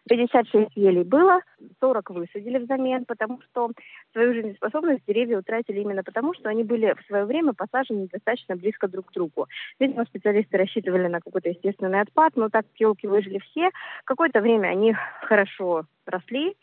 56 0.09 0.71
елей 0.75 1.03
было, 1.03 1.39
40 1.79 2.09
высадили 2.11 2.57
взамен, 2.57 3.05
потому 3.05 3.39
что 3.41 3.71
свою 4.11 4.33
жизнеспособность 4.33 5.03
деревья 5.07 5.39
утратили 5.39 5.79
именно 5.79 6.03
потому, 6.03 6.33
что 6.33 6.49
они 6.49 6.63
были 6.63 6.93
в 6.93 7.05
свое 7.07 7.25
время 7.25 7.44
посажены 7.53 8.07
достаточно 8.11 8.55
близко 8.55 8.87
друг 8.87 9.07
к 9.07 9.13
другу. 9.13 9.47
Видимо, 9.79 10.05
специалисты 10.05 10.57
рассчитывали 10.57 11.07
на 11.07 11.21
какой-то 11.21 11.49
естественный 11.49 12.01
отпад, 12.01 12.35
но 12.35 12.49
так 12.49 12.65
елки 12.77 13.07
выжили 13.07 13.39
все. 13.39 13.69
Какое-то 14.05 14.41
время 14.41 14.67
они 14.69 14.95
хорошо 15.21 15.85
росли, 16.05 16.55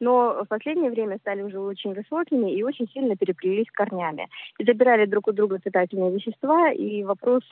но 0.00 0.44
в 0.44 0.48
последнее 0.48 0.90
время 0.90 1.18
стали 1.18 1.42
уже 1.42 1.60
очень 1.60 1.94
высокими 1.94 2.52
и 2.52 2.62
очень 2.62 2.88
сильно 2.88 3.16
переплелись 3.16 3.70
корнями. 3.72 4.28
И 4.58 4.64
забирали 4.64 5.06
друг 5.06 5.28
у 5.28 5.32
друга 5.32 5.58
питательные 5.58 6.12
вещества, 6.12 6.72
и 6.72 7.04
вопрос 7.04 7.44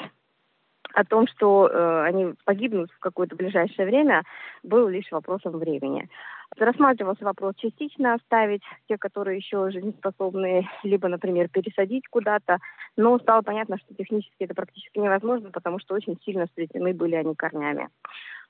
о 0.95 1.05
том, 1.05 1.27
что 1.29 1.69
э, 1.69 2.03
они 2.05 2.35
погибнут 2.45 2.91
в 2.91 2.99
какое-то 2.99 3.37
ближайшее 3.37 3.87
время, 3.87 4.25
был 4.63 4.89
лишь 4.89 5.11
вопросом 5.13 5.59
времени. 5.59 6.09
Рассматривался 6.57 7.25
вопрос 7.25 7.55
частично 7.57 8.15
оставить 8.15 8.63
те, 8.89 8.99
которые 8.99 9.37
еще 9.37 9.71
жизнеспособны, 9.71 10.69
либо, 10.83 11.09
например, 11.09 11.49
пересадить 11.49 12.09
куда-то, 12.09 12.59
но 12.97 13.19
стало 13.19 13.43
понятно, 13.43 13.79
что 13.79 13.95
технически 13.95 14.35
это 14.45 14.55
практически 14.55 14.99
невозможно, 14.99 15.51
потому 15.51 15.79
что 15.79 15.95
очень 15.95 16.19
сильно 16.25 16.47
сплетены 16.47 16.93
были 16.93 17.15
они 17.15 17.35
корнями. 17.35 17.89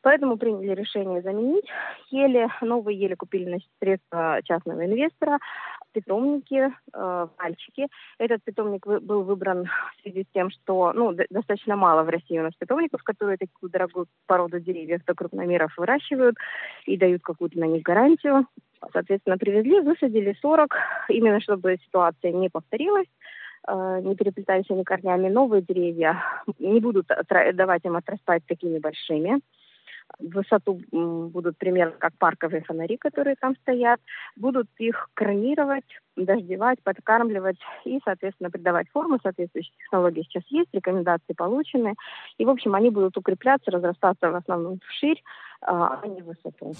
Поэтому 0.03 0.39
приняли 0.39 0.75
решение 0.75 1.21
заменить 1.21 1.67
ели. 2.11 2.49
Новые 2.63 2.99
ели 2.99 3.15
купили 3.15 3.51
на 3.51 3.59
средства 3.79 4.41
частного 4.45 4.87
инвестора 4.87 5.39
питомники, 5.93 6.73
э, 6.93 7.29
мальчики. 7.39 7.87
Этот 8.19 8.43
питомник 8.45 8.87
был 8.87 9.23
выбран 9.23 9.65
в 9.65 10.03
связи 10.03 10.25
с 10.25 10.33
тем, 10.33 10.51
что 10.51 10.93
ну, 10.93 11.15
достаточно 11.31 11.77
мало 11.77 12.03
в 12.03 12.09
России 12.09 12.39
у 12.39 12.43
нас 12.43 12.53
питомников, 12.59 13.03
которые 13.03 13.37
такую 13.37 13.71
дорогую 13.71 14.07
породу 14.27 14.61
деревьев 14.61 15.05
до 15.07 15.15
крупномеров 15.15 15.77
выращивают 15.77 16.37
и 16.87 16.97
дают 16.97 17.23
какую-то 17.23 17.59
на 17.59 17.65
них 17.65 17.83
гарантию. 17.83 18.47
Соответственно, 18.93 19.37
привезли, 19.37 19.81
высадили 19.81 20.37
40, 20.41 20.75
именно 21.11 21.41
чтобы 21.41 21.77
ситуация 21.85 22.33
не 22.33 22.49
повторилась 22.49 23.09
э, 23.69 24.01
не 24.03 24.17
переплетались 24.17 24.71
они 24.71 24.85
корнями, 24.85 25.29
новые 25.29 25.63
деревья 25.63 26.23
не 26.59 26.81
будут 26.81 27.07
давать 27.55 27.85
им 27.85 27.97
отрастать 27.97 28.45
такими 28.47 28.79
большими 28.79 29.41
высоту 30.19 30.81
будут 30.91 31.57
примерно 31.59 31.95
как 31.99 32.13
парковые 32.19 32.63
фонари, 32.63 32.97
которые 32.97 33.37
там 33.37 33.57
стоят, 33.57 34.01
будут 34.37 34.69
их 34.79 35.09
кронировать, 35.15 35.85
дождевать, 36.17 36.79
подкармливать 36.83 37.59
и, 37.85 38.01
соответственно, 38.05 38.51
придавать 38.51 38.89
форму. 38.91 39.19
Соответствующие 39.23 39.73
технологии 39.79 40.23
сейчас 40.23 40.45
есть, 40.49 40.69
рекомендации 40.73 41.33
получены. 41.33 41.95
И, 42.39 42.45
в 42.45 42.51
общем, 42.51 42.75
они 42.75 42.91
будут 42.91 43.17
укрепляться, 43.17 43.71
разрастаться 43.71 44.31
в 44.31 44.35
основном 44.35 44.81
вширь, 44.87 45.23
а, 45.63 46.01
а 46.03 46.07
не 46.07 46.23
высоту. 46.23 46.75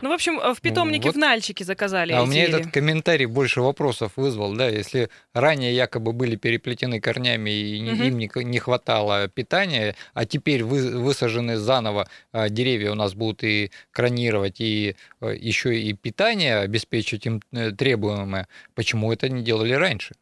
Ну, 0.00 0.08
в 0.08 0.12
общем, 0.12 0.40
в 0.54 0.60
питомнике 0.60 1.08
вот. 1.08 1.16
в 1.16 1.18
Нальчике 1.18 1.64
заказали. 1.64 2.12
А 2.12 2.22
у 2.22 2.26
меня 2.26 2.44
этот 2.44 2.72
комментарий 2.72 3.26
больше 3.26 3.60
вопросов 3.60 4.12
вызвал, 4.16 4.54
да, 4.54 4.68
если 4.68 5.10
ранее 5.34 5.74
якобы 5.74 6.12
были 6.12 6.36
переплетены 6.36 7.00
корнями 7.00 7.50
и 7.50 7.92
угу. 7.92 8.02
им 8.02 8.18
не, 8.18 8.30
не 8.44 8.58
хватало 8.58 9.28
питания, 9.28 9.94
а 10.14 10.24
теперь 10.24 10.64
вы, 10.64 10.98
высажены 10.98 11.56
заново 11.56 12.08
а, 12.32 12.48
деревья 12.48 12.92
у 12.92 12.94
нас 12.94 13.14
будут 13.14 13.44
и 13.44 13.70
кронировать, 13.90 14.60
и 14.60 14.96
э, 15.20 15.36
еще 15.38 15.78
и 15.78 15.92
питание 15.92 16.58
обеспечивать 16.58 17.26
им 17.26 17.42
э, 17.52 17.72
требуемое, 17.72 18.48
Почему 18.74 19.12
это 19.12 19.28
не 19.28 19.42
делали 19.42 19.74
раньше? 19.74 20.14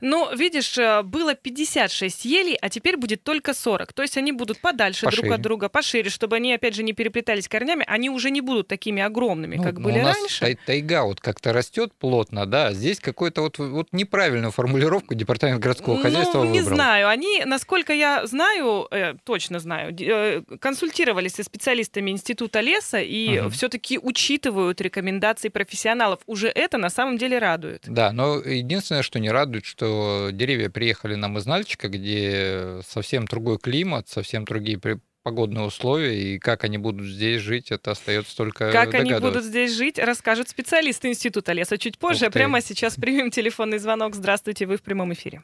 Ну, 0.00 0.34
видишь, 0.34 0.78
э, 0.78 1.02
было 1.02 1.34
56 1.34 2.24
елей, 2.24 2.56
а 2.60 2.68
теперь 2.68 2.96
будет 2.96 3.22
только 3.22 3.54
40. 3.54 3.92
То 3.92 4.02
есть 4.02 4.16
они 4.16 4.32
будут 4.32 4.60
подальше 4.60 5.04
пошире. 5.04 5.22
друг 5.22 5.34
от 5.34 5.40
друга, 5.42 5.68
пошире, 5.68 6.10
чтобы 6.10 6.36
они, 6.36 6.52
опять 6.52 6.74
же, 6.74 6.82
не 6.82 6.92
переплетались 6.92 7.48
корнями. 7.48 7.84
Они 7.86 8.10
уже 8.10 8.30
не 8.30 8.40
будут 8.40 8.68
такими 8.68 9.02
огромными, 9.02 9.56
ну, 9.56 9.62
как 9.62 9.80
были 9.80 10.00
у 10.00 10.02
нас 10.02 10.16
раньше. 10.16 10.58
тайга 10.66 11.04
вот 11.04 11.20
как-то 11.20 11.52
растет 11.52 11.92
плотно, 11.98 12.46
да. 12.46 12.72
Здесь 12.72 13.00
какую-то 13.00 13.42
вот, 13.42 13.58
вот 13.58 13.88
неправильную 13.92 14.52
формулировку 14.52 15.14
департамент 15.14 15.60
городского 15.60 15.96
ну, 15.96 16.02
хозяйства 16.02 16.44
не 16.44 16.60
выбрал. 16.60 16.76
знаю. 16.76 17.08
Они, 17.08 17.42
насколько 17.44 17.92
я 17.92 18.26
знаю, 18.26 18.86
э, 18.90 19.14
точно 19.24 19.58
знаю, 19.58 19.94
э, 19.98 20.42
консультировались 20.60 21.34
со 21.34 21.42
специалистами 21.42 22.10
Института 22.10 22.60
леса 22.60 23.00
и 23.00 23.40
угу. 23.40 23.50
все-таки 23.50 23.98
учитывают 23.98 24.80
рекомендации 24.80 25.48
профессионалов. 25.48 26.20
Уже 26.26 26.48
это 26.48 26.78
на 26.78 26.90
самом 26.90 27.18
деле 27.18 27.38
радует. 27.38 27.84
Да, 27.86 28.12
но 28.12 28.38
единственное, 28.38 29.02
что 29.02 29.18
не 29.18 29.30
радует, 29.30 29.47
радует, 29.48 29.64
что 29.64 30.28
деревья 30.30 30.68
приехали 30.68 31.14
нам 31.14 31.38
из 31.38 31.46
Нальчика, 31.46 31.88
где 31.88 32.80
совсем 32.82 33.24
другой 33.24 33.58
климат, 33.58 34.08
совсем 34.08 34.44
другие 34.44 34.78
погодные 35.24 35.64
условия, 35.66 36.16
и 36.16 36.38
как 36.38 36.64
они 36.64 36.78
будут 36.78 37.06
здесь 37.06 37.40
жить, 37.40 37.70
это 37.70 37.90
остается 37.92 38.36
только 38.36 38.70
Как 38.70 38.94
они 38.94 39.14
будут 39.14 39.42
здесь 39.42 39.76
жить, 39.76 39.98
расскажет 39.98 40.48
специалист 40.48 41.04
Института 41.04 41.52
леса 41.52 41.78
чуть 41.78 41.98
позже. 41.98 42.26
А 42.26 42.30
прямо 42.30 42.60
сейчас 42.60 42.96
примем 42.96 43.30
телефонный 43.30 43.78
звонок. 43.78 44.14
Здравствуйте, 44.14 44.66
вы 44.66 44.76
в 44.76 44.82
прямом 44.82 45.12
эфире. 45.14 45.42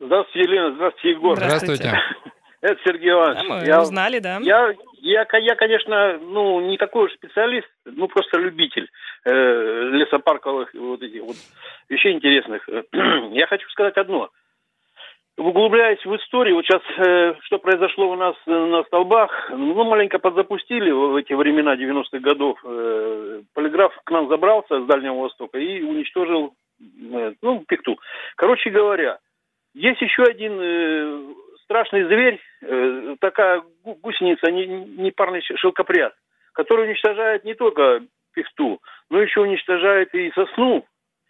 Здравствуйте, 0.00 0.50
Елена. 0.50 0.74
Здравствуйте, 0.74 1.10
Егор. 1.10 1.36
Здравствуйте. 1.36 1.92
Это 2.60 2.80
Сергей 2.84 3.10
Иванович. 3.10 3.48
Да, 3.48 3.54
мы 3.54 3.66
я, 3.66 3.82
узнали, 3.82 4.18
да. 4.18 4.38
Я, 4.42 4.74
я, 5.04 5.26
я, 5.38 5.54
конечно, 5.54 6.18
ну, 6.18 6.60
не 6.60 6.78
такой 6.78 7.04
уж 7.04 7.12
специалист, 7.12 7.68
ну, 7.84 8.08
просто 8.08 8.38
любитель 8.38 8.88
э, 9.26 9.90
лесопарковых 9.92 10.72
вот 10.72 11.02
этих 11.02 11.22
вот 11.22 11.36
вещей 11.90 12.14
интересных. 12.14 12.66
я 13.32 13.46
хочу 13.46 13.68
сказать 13.68 13.96
одно. 13.98 14.30
Углубляясь 15.36 16.04
в 16.06 16.16
историю, 16.16 16.54
вот 16.56 16.64
сейчас, 16.64 16.80
э, 16.96 17.34
что 17.42 17.58
произошло 17.58 18.12
у 18.12 18.16
нас 18.16 18.34
на 18.46 18.82
столбах, 18.84 19.50
ну, 19.50 19.84
маленько 19.84 20.18
подзапустили 20.18 20.90
в 20.90 21.16
эти 21.16 21.34
времена 21.34 21.76
90-х 21.76 22.20
годов. 22.20 22.58
Э, 22.64 23.42
полиграф 23.52 23.94
к 24.04 24.10
нам 24.10 24.28
забрался 24.28 24.80
с 24.80 24.86
Дальнего 24.86 25.16
Востока 25.16 25.58
и 25.58 25.82
уничтожил, 25.82 26.54
э, 26.80 27.34
ну, 27.42 27.62
пикту. 27.68 27.98
Короче 28.36 28.70
говоря, 28.70 29.18
есть 29.74 30.00
еще 30.00 30.22
один 30.22 30.58
э, 30.58 31.34
страшный 31.64 32.04
зверь, 32.04 32.40
э, 32.62 33.16
такая 33.20 33.62
гусеница, 33.84 34.50
не, 34.50 35.10
парный 35.10 35.42
шелкопряд, 35.42 36.14
который 36.52 36.86
уничтожает 36.86 37.44
не 37.44 37.54
только 37.54 38.00
пихту, 38.34 38.80
но 39.10 39.20
еще 39.20 39.40
уничтожает 39.40 40.14
и 40.14 40.30
сосну, 40.32 40.84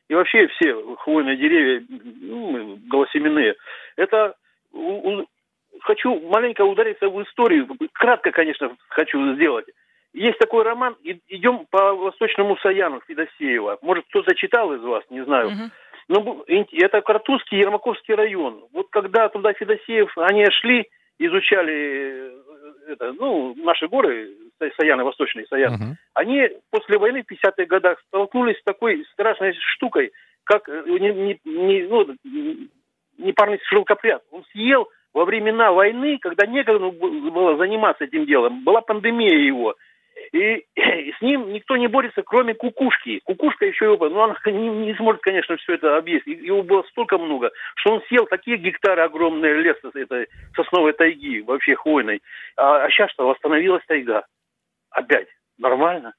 и 0.09 0.15
вообще 0.15 0.47
все 0.49 0.97
хвойные 0.97 1.37
деревья, 1.37 1.85
ну, 1.89 2.79
голосеменные. 2.89 3.55
Это 3.97 4.35
хочу 5.81 6.21
маленько 6.29 6.63
удариться 6.63 7.09
в 7.09 7.23
историю, 7.23 7.69
кратко, 7.93 8.31
конечно, 8.31 8.77
хочу 8.89 9.35
сделать. 9.35 9.67
Есть 10.13 10.39
такой 10.39 10.63
роман, 10.63 10.97
идем 11.03 11.67
по 11.71 11.93
Восточному 11.95 12.57
Саяну 12.59 13.01
Федосеева. 13.07 13.79
Может, 13.83 14.05
кто-то 14.07 14.35
читал 14.37 14.73
из 14.73 14.81
вас, 14.81 15.03
не 15.11 15.25
знаю. 15.25 15.49
Uh-huh. 15.49 15.71
Ну, 16.09 16.45
это 16.47 17.01
Картузский, 17.01 17.59
Ермаковский 17.59 18.15
район. 18.15 18.65
Вот 18.73 18.89
когда 18.91 19.29
туда 19.29 19.53
Федосеев, 19.53 20.13
они 20.19 20.45
шли, 20.61 20.89
изучали 21.19 21.73
э, 21.73 22.41
это, 22.89 23.13
ну, 23.13 23.55
наши 23.57 23.89
горы, 23.89 24.31
Саяны, 24.81 25.05
восточные 25.05 25.47
Саяны, 25.47 25.75
uh-huh. 25.75 25.95
они 26.15 26.49
после 26.71 26.99
войны 26.99 27.23
в 27.23 27.33
50-х 27.33 27.65
годах 27.67 28.01
столкнулись 28.09 28.59
с 28.59 28.65
такой 28.65 29.05
страшной 29.13 29.55
штукой, 29.77 30.13
как 30.45 30.69
э, 30.69 30.85
не, 30.87 31.11
не, 31.13 31.41
не, 31.45 31.83
ну, 31.83 32.07
непарный 33.19 33.61
шелкопряд. 33.65 34.23
Он 34.31 34.45
съел 34.53 34.89
во 35.13 35.25
времена 35.25 35.73
войны, 35.73 36.19
когда 36.21 36.47
некогда 36.47 36.91
было 36.91 37.57
заниматься 37.57 38.05
этим 38.05 38.27
делом. 38.27 38.65
Была 38.65 38.81
пандемия 38.81 39.39
его. 39.39 39.75
И, 40.35 40.67
и 40.75 41.13
с 41.13 41.21
ним 41.21 41.53
никто 41.53 41.77
не 41.77 41.87
борется, 41.87 42.23
кроме 42.23 42.55
кукушки. 42.55 43.21
Кукушка 43.25 43.67
еще 43.67 43.85
его, 43.85 44.09
ну, 44.09 44.21
она 44.21 44.37
не, 44.47 44.69
не 44.69 44.95
сможет, 44.97 45.23
конечно, 45.23 45.57
все 45.57 45.75
это 45.75 45.97
объесть. 45.97 46.27
Его 46.27 46.65
было 46.65 46.83
столько 46.91 47.19
много, 47.19 47.53
что 47.77 47.95
он 47.95 48.03
съел 48.09 48.27
такие 48.27 48.57
гектары 48.57 49.03
огромные 49.03 49.55
леса 49.55 49.93
этой 49.95 50.27
сосновой 50.57 50.93
тайги, 50.95 51.41
вообще 51.41 51.77
хвойной. 51.77 52.21
А, 52.57 52.85
а 52.85 52.91
сейчас 52.91 53.13
что, 53.13 53.29
восстановилась 53.29 53.85
тайга. 53.87 54.27
Опять. 54.91 55.29
Нормально. 55.57 56.15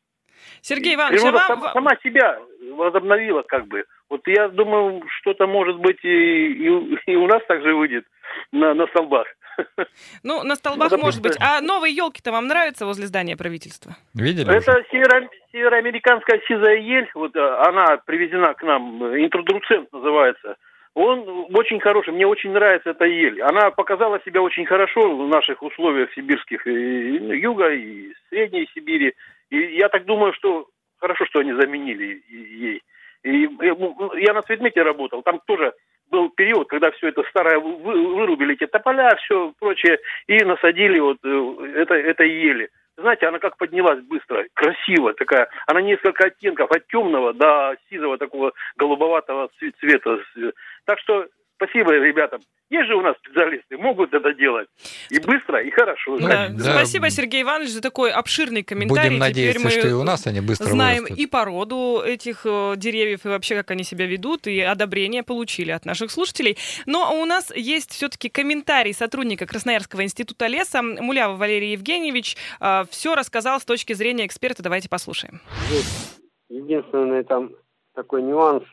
Сергей 0.62 0.95
Иванович, 0.95 1.21
Природа 1.21 1.43
а 1.45 1.49
вам... 1.49 1.60
сама, 1.60 1.73
сама 1.73 1.91
себя 2.01 2.39
возобновила 2.71 3.41
как 3.41 3.67
бы. 3.67 3.84
Вот 4.10 4.21
я 4.28 4.47
думаю, 4.47 5.04
что-то 5.19 5.45
может 5.45 5.78
быть 5.80 5.99
и, 6.04 6.54
и, 6.54 6.99
и 7.12 7.15
у 7.17 7.28
нас 7.28 7.43
также 7.49 7.75
выйдет 7.75 8.06
на, 8.54 8.73
на 8.73 8.88
столбах. 8.88 9.28
Ну, 10.24 10.44
на 10.44 10.56
столбах 10.56 10.91
ну, 10.91 10.98
может 10.98 11.22
быть. 11.22 11.38
А 11.39 11.62
новые 11.62 11.96
елки-то 11.96 12.32
вам 12.32 12.48
нравятся 12.48 12.86
возле 12.86 13.08
здания 13.08 13.38
правительства? 13.38 13.96
Видели? 14.13 14.54
Это 14.54 14.84
северо- 14.91 15.30
североамериканская 15.52 16.41
сизая 16.48 16.78
ель. 16.78 17.10
Вот 17.13 17.36
э, 17.36 17.39
она 17.39 17.98
привезена 18.06 18.54
к 18.54 18.63
нам. 18.63 19.04
Интродуцент 19.15 19.91
называется. 19.94 20.58
Он 20.96 21.48
очень 21.54 21.82
хороший, 21.82 22.13
мне 22.13 22.26
очень 22.26 22.52
нравится 22.52 22.91
эта 22.91 23.04
ель. 23.04 23.41
Она 23.41 23.70
показала 23.70 24.22
себя 24.26 24.41
очень 24.41 24.65
хорошо 24.65 25.13
в 25.13 25.28
наших 25.28 25.62
условиях 25.62 26.13
сибирских, 26.13 26.65
и 26.65 26.72
юга, 26.72 27.70
и 27.74 28.13
средней 28.30 28.70
Сибири. 28.74 29.13
И 29.50 29.58
я 29.76 29.89
так 29.89 30.06
думаю, 30.06 30.32
что 30.34 30.68
хорошо, 30.98 31.26
что 31.26 31.39
они 31.39 31.52
заменили 31.52 32.24
ей. 32.30 32.82
И 33.24 33.48
ну, 33.48 34.13
я 34.15 34.34
на 34.34 34.41
Цветмете 34.44 34.84
работал, 34.84 35.22
там 35.22 35.41
тоже 35.46 35.74
был 36.12 36.30
период, 36.30 36.68
когда 36.68 36.91
все 36.91 37.10
это 37.10 37.24
старое 37.30 37.60
вырубили, 37.60 38.54
эти 38.54 38.68
тополя, 38.68 39.15
все 39.15 39.54
прочее, 39.60 40.00
и 40.28 40.44
насадили 40.44 41.00
вот 41.00 41.18
э, 41.24 41.72
это, 41.76 41.96
это 41.96 42.24
ели. 42.24 42.70
Знаете, 42.98 43.28
она 43.28 43.39
как 43.39 43.58
поднялась 43.58 44.02
быстро, 44.04 44.46
красиво 44.54 45.13
такая. 45.13 45.50
Она 45.68 45.82
несколько 45.82 46.28
оттенков 46.28 46.72
от 46.72 46.88
темного 46.88 47.34
до 47.34 47.76
сизого 47.89 48.18
такого 48.18 48.54
голубоватого 48.78 49.50
цвета. 49.80 50.20
Так 50.86 51.00
что 51.00 51.28
спасибо 51.56 51.91
ребятам. 51.94 52.41
Есть 52.70 52.88
же 52.88 52.96
у 52.96 53.02
нас 53.02 53.15
специалисты, 53.18 53.78
могут 53.78 54.13
это 54.13 54.34
делать. 54.34 54.68
И 55.10 55.20
быстро, 55.20 55.62
и 55.62 55.70
хорошо. 55.70 56.18
Да. 56.18 56.50
Да. 56.50 56.63
Спасибо, 56.74 57.10
Сергей 57.10 57.44
Иванович, 57.44 57.70
за 57.72 57.82
такой 57.82 58.12
обширный 58.12 58.63
комментарий. 58.63 59.10
Будем 59.10 59.20
надеяться, 59.20 59.60
Теперь 59.60 59.74
мы 59.74 59.80
что 59.80 59.88
и 59.88 59.91
у 59.94 60.04
нас 60.04 60.26
они 60.26 60.41
быстро 60.41 60.65
знаем 60.65 61.04
вырастут. 61.04 61.20
и 61.20 61.28
породу 61.28 62.02
этих 62.04 62.41
э, 62.46 62.74
деревьев, 62.78 63.26
и 63.26 63.30
вообще, 63.30 63.56
как 63.56 63.70
они 63.72 63.84
себя 63.84 64.08
ведут, 64.08 64.48
и 64.48 64.60
одобрение 64.62 65.22
получили 65.24 65.72
от 65.72 65.86
наших 65.86 66.10
слушателей. 66.12 66.58
Но 66.88 67.22
у 67.22 67.26
нас 67.26 67.56
есть 67.56 67.91
все-таки 67.91 68.30
комментарий 68.30 68.94
сотрудника 68.94 69.46
Красноярского 69.46 70.04
института 70.04 70.48
леса 70.48 70.82
Мулява 70.82 71.36
Валерий 71.36 71.74
Евгеньевич. 71.74 72.36
Э, 72.60 72.86
Все 72.89 73.13
рассказал 73.15 73.60
с 73.60 73.65
точки 73.65 73.94
зрения 73.94 74.26
эксперта. 74.26 74.63
Давайте 74.63 74.89
послушаем. 74.89 75.39
Единственный 76.50 77.24
там 77.24 77.52
такой 77.94 78.22
нюанс 78.22 78.63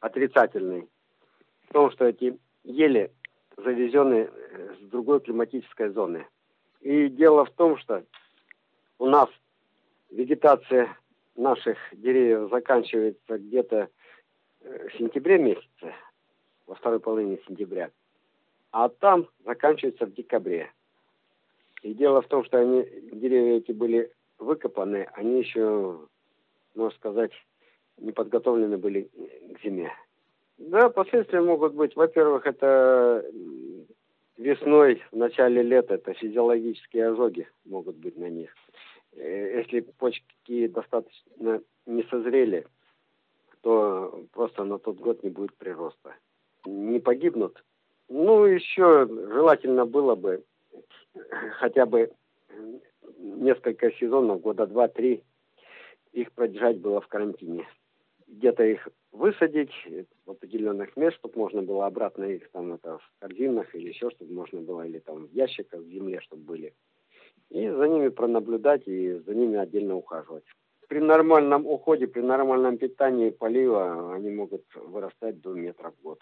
отрицательный 0.00 0.86
в 1.72 1.74
том, 1.74 1.90
что 1.90 2.04
эти 2.04 2.38
ели 2.64 3.10
завезены 3.56 4.28
э, 4.30 4.74
с 4.78 4.88
другой 4.90 5.20
климатической 5.20 5.88
зоны. 5.88 6.26
И 6.82 7.08
дело 7.08 7.46
в 7.46 7.50
том, 7.52 7.78
что 7.78 8.04
у 8.98 9.06
нас 9.06 9.30
вегетация 10.10 10.94
наших 11.34 11.78
деревьев 11.92 12.50
заканчивается 12.50 13.38
где-то 13.38 13.88
э, 14.60 14.88
в 14.88 14.98
сентябре 14.98 15.38
месяце, 15.38 15.94
во 16.66 16.74
второй 16.74 17.00
половине 17.00 17.38
сентября, 17.48 17.90
а 18.70 18.90
там 18.90 19.30
заканчивается 19.46 20.04
в 20.04 20.12
декабре. 20.12 20.70
И 21.80 21.94
дело 21.94 22.20
в 22.20 22.26
том, 22.26 22.44
что 22.44 22.58
они, 22.58 22.82
деревья 23.12 23.56
эти 23.56 23.72
были 23.72 24.12
выкопаны, 24.38 25.08
они 25.14 25.38
еще, 25.38 26.06
можно 26.74 26.96
сказать, 26.98 27.32
не 27.96 28.12
подготовлены 28.12 28.76
были 28.76 29.08
к 29.54 29.62
зиме. 29.62 29.90
Да, 30.58 30.88
последствия 30.90 31.40
могут 31.40 31.74
быть. 31.74 31.96
Во-первых, 31.96 32.46
это 32.46 33.24
весной, 34.36 35.02
в 35.10 35.16
начале 35.16 35.62
лета, 35.62 35.94
это 35.94 36.12
физиологические 36.14 37.08
ожоги 37.08 37.48
могут 37.64 37.96
быть 37.96 38.16
на 38.16 38.28
них. 38.28 38.54
Э, 39.12 39.58
если 39.58 39.80
почки 39.80 40.66
достаточно 40.68 41.62
не 41.86 42.02
созрели, 42.04 42.66
то 43.62 44.24
просто 44.32 44.64
на 44.64 44.78
тот 44.78 44.96
год 44.96 45.22
не 45.22 45.30
будет 45.30 45.54
прироста. 45.54 46.14
Не 46.64 47.00
погибнут. 47.00 47.62
Ну, 48.08 48.44
еще 48.44 49.08
желательно 49.08 49.86
было 49.86 50.14
бы 50.14 50.44
хотя 51.58 51.86
бы 51.86 52.12
несколько 53.18 53.92
сезонов, 53.92 54.40
года 54.40 54.66
два-три, 54.66 55.22
их 56.12 56.32
продержать 56.32 56.78
было 56.78 57.00
в 57.00 57.08
карантине. 57.08 57.66
Где-то 58.32 58.64
их 58.64 58.88
высадить 59.12 59.72
в 60.24 60.30
определенных 60.30 60.96
мест, 60.96 61.16
чтобы 61.18 61.38
можно 61.38 61.62
было 61.62 61.86
обратно 61.86 62.24
их 62.24 62.50
там 62.50 62.72
это 62.72 62.96
в 62.98 63.12
корзинах 63.20 63.74
или 63.74 63.88
еще, 63.88 64.10
чтобы 64.10 64.32
можно 64.32 64.60
было, 64.60 64.86
или 64.86 65.00
там 65.00 65.26
в 65.26 65.32
ящиках 65.32 65.80
в 65.82 65.88
земле, 65.88 66.20
чтобы 66.20 66.42
были. 66.42 66.74
И 67.50 67.68
за 67.68 67.88
ними 67.88 68.08
пронаблюдать 68.08 68.88
и 68.88 69.12
за 69.12 69.34
ними 69.34 69.58
отдельно 69.58 69.96
ухаживать. 69.96 70.44
При 70.88 71.00
нормальном 71.00 71.66
уходе, 71.66 72.06
при 72.06 72.22
нормальном 72.22 72.78
питании 72.78 73.30
полива 73.30 74.14
они 74.14 74.30
могут 74.30 74.64
вырастать 74.74 75.40
до 75.42 75.52
метра 75.52 75.90
в 75.90 76.02
год. 76.02 76.18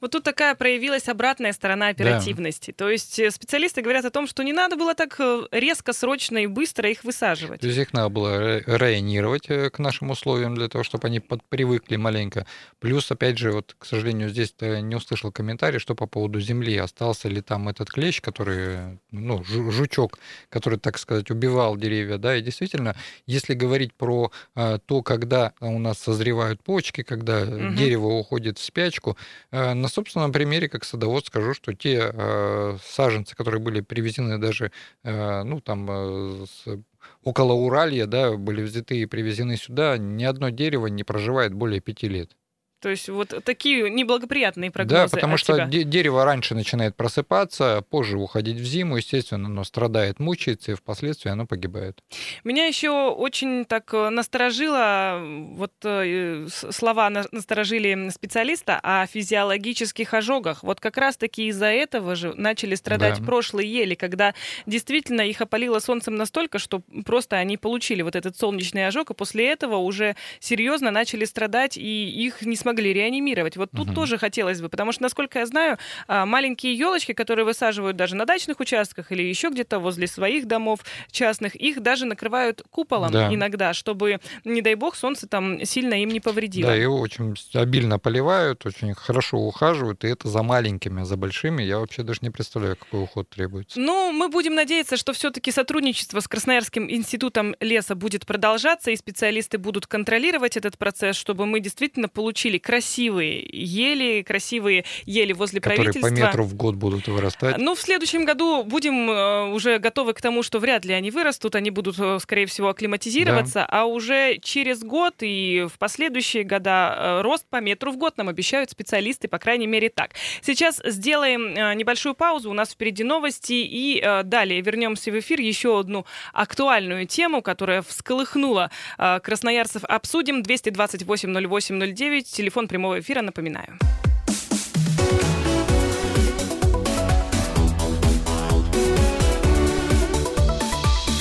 Вот 0.00 0.12
тут 0.12 0.22
такая 0.22 0.54
проявилась 0.54 1.08
обратная 1.08 1.52
сторона 1.52 1.88
оперативности. 1.88 2.70
Да. 2.70 2.84
То 2.84 2.90
есть 2.90 3.18
э, 3.18 3.30
специалисты 3.30 3.82
говорят 3.82 4.04
о 4.04 4.10
том, 4.10 4.26
что 4.26 4.42
не 4.44 4.52
надо 4.52 4.76
было 4.76 4.94
так 4.94 5.16
э, 5.18 5.42
резко, 5.50 5.92
срочно 5.92 6.38
и 6.38 6.46
быстро 6.46 6.88
их 6.88 7.04
высаживать. 7.04 7.60
То 7.60 7.66
есть 7.66 7.78
их 7.78 7.92
надо 7.92 8.08
было 8.08 8.60
районировать 8.66 9.48
э, 9.48 9.70
к 9.70 9.78
нашим 9.78 10.10
условиям 10.10 10.54
для 10.54 10.68
того, 10.68 10.84
чтобы 10.84 11.08
они 11.08 11.20
подпривыкли 11.20 11.96
маленько. 11.96 12.46
Плюс, 12.78 13.10
опять 13.10 13.38
же, 13.38 13.52
вот, 13.52 13.74
к 13.78 13.84
сожалению, 13.84 14.28
здесь 14.28 14.54
не 14.60 14.94
услышал 14.94 15.32
комментарий, 15.32 15.78
что 15.78 15.94
по 15.94 16.06
поводу 16.06 16.40
земли. 16.40 16.76
Остался 16.76 17.28
ли 17.28 17.40
там 17.40 17.68
этот 17.68 17.90
клещ, 17.90 18.20
который, 18.20 18.98
ну, 19.10 19.42
жучок, 19.44 20.18
который, 20.48 20.78
так 20.78 20.98
сказать, 20.98 21.30
убивал 21.30 21.76
деревья, 21.76 22.18
да, 22.18 22.36
и 22.36 22.42
действительно, 22.42 22.94
если 23.26 23.54
говорить 23.54 23.94
про 23.94 24.30
то, 24.54 25.02
когда 25.02 25.52
у 25.60 25.78
нас 25.78 25.98
созревают 25.98 26.62
почки, 26.62 27.02
когда 27.02 27.42
угу. 27.42 27.74
дерево 27.74 28.06
уходит 28.06 28.58
в 28.58 28.64
спячку, 28.64 29.16
на 29.50 29.87
собственном 29.88 30.32
примере, 30.32 30.68
как 30.68 30.84
садовод, 30.84 31.26
скажу, 31.26 31.54
что 31.54 31.74
те 31.74 32.10
э, 32.12 32.78
саженцы, 32.84 33.36
которые 33.36 33.60
были 33.60 33.80
привезены 33.80 34.38
даже, 34.38 34.72
э, 35.04 35.42
ну, 35.42 35.60
там, 35.60 35.86
э, 35.90 36.46
с 36.46 36.78
около 37.22 37.52
Уралья, 37.52 38.06
да, 38.06 38.36
были 38.36 38.62
взяты 38.62 38.98
и 39.00 39.06
привезены 39.06 39.56
сюда, 39.56 39.98
ни 39.98 40.24
одно 40.24 40.50
дерево 40.50 40.86
не 40.86 41.04
проживает 41.04 41.54
более 41.54 41.80
пяти 41.80 42.08
лет. 42.08 42.37
То 42.80 42.88
есть 42.90 43.08
вот 43.08 43.34
такие 43.44 43.90
неблагоприятные 43.90 44.70
прогнозы. 44.70 45.04
Да, 45.04 45.08
потому 45.08 45.34
от 45.34 45.40
что 45.40 45.54
тебя. 45.54 45.82
дерево 45.84 46.24
раньше 46.24 46.54
начинает 46.54 46.94
просыпаться, 46.96 47.84
позже 47.90 48.18
уходить 48.18 48.58
в 48.58 48.64
зиму, 48.64 48.96
естественно, 48.96 49.46
оно 49.46 49.64
страдает, 49.64 50.20
мучается, 50.20 50.72
и 50.72 50.74
впоследствии 50.74 51.30
оно 51.30 51.46
погибает. 51.46 52.02
Меня 52.44 52.66
еще 52.66 53.10
очень 53.10 53.64
так 53.64 53.92
э, 53.92 54.10
насторожило, 54.10 55.20
вот 55.52 55.72
э, 55.84 56.46
слова 56.48 57.10
насторожили 57.10 58.10
специалиста 58.10 58.78
о 58.82 59.06
физиологических 59.06 60.14
ожогах. 60.14 60.62
Вот 60.62 60.80
как 60.80 60.96
раз-таки 60.96 61.48
из-за 61.48 61.66
этого 61.66 62.14
же 62.14 62.34
начали 62.34 62.74
страдать 62.74 63.18
да. 63.18 63.24
прошлые 63.24 63.72
ели, 63.72 63.94
когда 63.94 64.34
действительно 64.66 65.22
их 65.22 65.40
опалило 65.40 65.80
солнцем 65.80 66.14
настолько, 66.14 66.58
что 66.58 66.82
просто 67.04 67.36
они 67.36 67.56
получили 67.56 68.02
вот 68.02 68.14
этот 68.14 68.36
солнечный 68.36 68.86
ожог, 68.86 69.10
и 69.10 69.14
после 69.14 69.50
этого 69.50 69.76
уже 69.76 70.16
серьезно 70.38 70.90
начали 70.90 71.24
страдать, 71.24 71.76
и 71.76 72.08
их 72.08 72.42
не 72.42 72.56
смогли 72.68 72.92
реанимировать. 72.92 73.56
Вот 73.56 73.70
тут 73.70 73.88
угу. 73.88 73.94
тоже 73.94 74.18
хотелось 74.18 74.60
бы, 74.60 74.68
потому 74.68 74.92
что, 74.92 75.02
насколько 75.02 75.38
я 75.38 75.46
знаю, 75.46 75.78
а, 76.06 76.26
маленькие 76.26 76.74
елочки, 76.74 77.12
которые 77.12 77.46
высаживают 77.46 77.96
даже 77.96 78.14
на 78.14 78.26
дачных 78.26 78.60
участках 78.60 79.10
или 79.10 79.22
еще 79.22 79.48
где-то 79.48 79.78
возле 79.78 80.06
своих 80.06 80.46
домов 80.46 80.80
частных, 81.10 81.54
их 81.54 81.80
даже 81.82 82.04
накрывают 82.04 82.62
куполом 82.70 83.10
да. 83.10 83.32
иногда, 83.32 83.72
чтобы, 83.72 84.20
не 84.44 84.60
дай 84.60 84.74
бог, 84.74 84.96
солнце 84.96 85.26
там 85.26 85.64
сильно 85.64 85.94
им 85.94 86.10
не 86.10 86.20
повредило. 86.20 86.70
Да, 86.70 86.76
его 86.76 87.00
очень 87.00 87.34
обильно 87.54 87.98
поливают, 87.98 88.66
очень 88.66 88.94
хорошо 88.94 89.38
ухаживают, 89.38 90.04
и 90.04 90.08
это 90.08 90.28
за 90.28 90.42
маленькими, 90.42 91.04
за 91.04 91.16
большими 91.16 91.62
я 91.62 91.78
вообще 91.78 92.02
даже 92.02 92.18
не 92.20 92.30
представляю, 92.30 92.76
какой 92.76 93.02
уход 93.02 93.30
требуется. 93.30 93.80
Ну, 93.80 94.12
мы 94.12 94.28
будем 94.28 94.54
надеяться, 94.54 94.98
что 94.98 95.14
все-таки 95.14 95.50
сотрудничество 95.50 96.20
с 96.20 96.28
Красноярским 96.28 96.90
институтом 96.90 97.54
леса 97.60 97.94
будет 97.94 98.26
продолжаться, 98.26 98.90
и 98.90 98.96
специалисты 98.96 99.56
будут 99.56 99.86
контролировать 99.86 100.58
этот 100.58 100.76
процесс, 100.76 101.16
чтобы 101.16 101.46
мы 101.46 101.60
действительно 101.60 102.08
получили 102.08 102.57
красивые 102.58 103.46
ели, 103.52 104.22
красивые 104.22 104.84
ели 105.06 105.32
возле 105.32 105.60
Которые 105.60 105.84
правительства. 105.84 106.08
по 106.08 106.14
метру 106.14 106.44
в 106.44 106.54
год 106.54 106.74
будут 106.74 107.08
вырастать. 107.08 107.58
Ну, 107.58 107.74
в 107.74 107.80
следующем 107.80 108.24
году 108.24 108.64
будем 108.64 109.10
э, 109.10 109.50
уже 109.52 109.78
готовы 109.78 110.14
к 110.14 110.20
тому, 110.20 110.42
что 110.42 110.58
вряд 110.58 110.84
ли 110.84 110.92
они 110.94 111.10
вырастут, 111.10 111.54
они 111.54 111.70
будут, 111.70 111.98
э, 111.98 112.18
скорее 112.20 112.46
всего, 112.46 112.68
акклиматизироваться, 112.68 113.60
да. 113.60 113.66
а 113.70 113.84
уже 113.84 114.38
через 114.42 114.82
год 114.82 115.14
и 115.20 115.66
в 115.72 115.78
последующие 115.78 116.44
года 116.44 116.94
э, 116.96 117.22
рост 117.22 117.46
по 117.48 117.60
метру 117.60 117.92
в 117.92 117.96
год 117.96 118.16
нам 118.16 118.28
обещают 118.28 118.70
специалисты, 118.70 119.28
по 119.28 119.38
крайней 119.38 119.66
мере, 119.66 119.88
так. 119.88 120.12
Сейчас 120.42 120.80
сделаем 120.84 121.54
небольшую 121.76 122.14
паузу, 122.14 122.50
у 122.50 122.54
нас 122.54 122.70
впереди 122.70 123.04
новости, 123.04 123.52
и 123.52 124.02
далее 124.24 124.60
вернемся 124.60 125.10
в 125.10 125.18
эфир. 125.18 125.40
Еще 125.40 125.78
одну 125.78 126.04
актуальную 126.32 127.06
тему, 127.06 127.42
которая 127.42 127.82
всколыхнула 127.82 128.70
красноярцев, 128.96 129.84
обсудим. 129.84 130.42
228 130.42 131.48
08 131.48 131.94
09 131.94 132.26
Телефон 132.48 132.66
прямого 132.66 132.98
эфира, 132.98 133.20
напоминаю. 133.20 133.76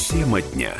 Тема 0.10 0.42
дня. 0.42 0.74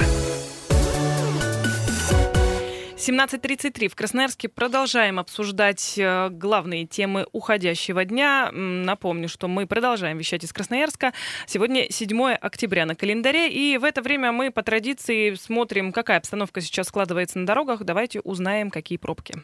17.33 2.96 3.90
в 3.90 3.96
Красноярске 3.96 4.48
продолжаем 4.48 5.20
обсуждать 5.20 5.96
э, 5.98 6.30
главные 6.30 6.86
темы 6.86 7.26
уходящего 7.34 8.06
дня. 8.06 8.50
Напомню, 8.54 9.28
что 9.28 9.50
мы 9.50 9.68
продолжаем 9.68 10.18
вещать 10.18 10.46
из 10.46 10.54
Красноярска. 10.54 11.12
Сегодня 11.46 11.92
7 11.92 12.22
октября 12.36 12.86
на 12.86 12.96
календаре, 12.96 13.50
и 13.50 13.78
в 13.78 13.84
это 13.84 14.02
время 14.02 14.32
мы 14.32 14.52
по 14.52 14.64
традиции 14.64 15.34
смотрим, 15.34 15.92
какая 15.92 16.20
обстановка 16.20 16.62
сейчас 16.62 16.88
складывается 16.88 17.38
на 17.38 17.46
дорогах. 17.46 17.84
Давайте 17.84 18.22
узнаем, 18.22 18.72
какие 18.72 18.98
пробки. 18.98 19.36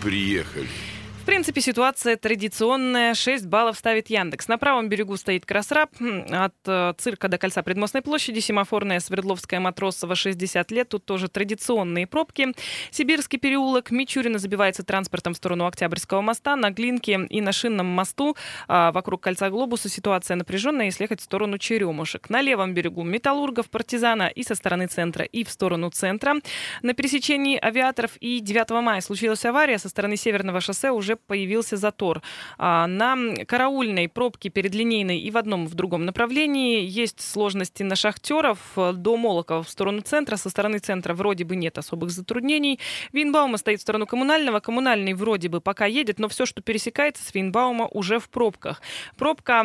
Приехали. 0.00 0.68
Принципе, 1.30 1.60
ситуация 1.60 2.16
традиционная. 2.16 3.14
6 3.14 3.46
баллов 3.46 3.78
ставит 3.78 4.10
Яндекс. 4.10 4.48
На 4.48 4.58
правом 4.58 4.88
берегу 4.88 5.16
стоит 5.16 5.46
Красраб. 5.46 5.90
От 6.28 6.54
э, 6.66 6.92
цирка 6.98 7.28
до 7.28 7.38
кольца 7.38 7.62
Предмостной 7.62 8.02
площади. 8.02 8.40
Семафорная 8.40 8.98
Свердловская 8.98 9.60
Матросова 9.60 10.16
60 10.16 10.72
лет. 10.72 10.88
Тут 10.88 11.04
тоже 11.04 11.28
традиционные 11.28 12.08
пробки. 12.08 12.48
Сибирский 12.90 13.38
переулок. 13.38 13.92
Мичурина 13.92 14.40
забивается 14.40 14.82
транспортом 14.82 15.34
в 15.34 15.36
сторону 15.36 15.66
Октябрьского 15.66 16.20
моста. 16.20 16.56
На 16.56 16.72
Глинке 16.72 17.20
и 17.30 17.40
на 17.40 17.52
Шинном 17.52 17.86
мосту 17.86 18.36
а, 18.66 18.90
вокруг 18.90 19.20
кольца 19.20 19.50
Глобуса 19.50 19.88
ситуация 19.88 20.34
напряженная, 20.34 20.86
если 20.86 21.04
ехать 21.04 21.20
в 21.20 21.24
сторону 21.24 21.58
Черемушек. 21.58 22.28
На 22.28 22.40
левом 22.40 22.74
берегу 22.74 23.04
Металлургов, 23.04 23.70
Партизана 23.70 24.26
и 24.26 24.42
со 24.42 24.56
стороны 24.56 24.88
центра, 24.88 25.24
и 25.24 25.44
в 25.44 25.50
сторону 25.50 25.90
центра. 25.90 26.34
На 26.82 26.92
пересечении 26.92 27.56
авиаторов 27.56 28.16
и 28.16 28.40
9 28.40 28.70
мая 28.82 29.00
случилась 29.00 29.44
авария. 29.44 29.78
Со 29.78 29.88
стороны 29.88 30.16
Северного 30.16 30.60
шоссе 30.60 30.90
уже 30.90 31.19
появился 31.26 31.76
затор. 31.76 32.22
А, 32.58 32.86
на 32.86 33.16
караульной 33.46 34.08
пробке 34.08 34.48
перед 34.48 34.74
линейной 34.74 35.18
и 35.18 35.30
в 35.30 35.36
одном, 35.36 35.64
и 35.64 35.68
в 35.68 35.74
другом 35.74 36.04
направлении 36.04 36.82
есть 36.82 37.20
сложности 37.20 37.82
на 37.82 37.96
шахтеров 37.96 38.58
до 38.76 39.16
Молокова 39.16 39.62
в 39.62 39.68
сторону 39.68 40.00
центра. 40.00 40.36
Со 40.36 40.50
стороны 40.50 40.78
центра 40.78 41.14
вроде 41.14 41.44
бы 41.44 41.56
нет 41.56 41.78
особых 41.78 42.10
затруднений. 42.10 42.78
Винбаума 43.12 43.58
стоит 43.58 43.80
в 43.80 43.82
сторону 43.82 44.06
коммунального. 44.06 44.60
Коммунальный 44.60 45.14
вроде 45.14 45.48
бы 45.48 45.60
пока 45.60 45.86
едет, 45.86 46.18
но 46.18 46.28
все, 46.28 46.46
что 46.46 46.62
пересекается 46.62 47.24
с 47.24 47.34
Винбаума, 47.34 47.86
уже 47.86 48.18
в 48.18 48.28
пробках. 48.28 48.82
Пробка 49.16 49.64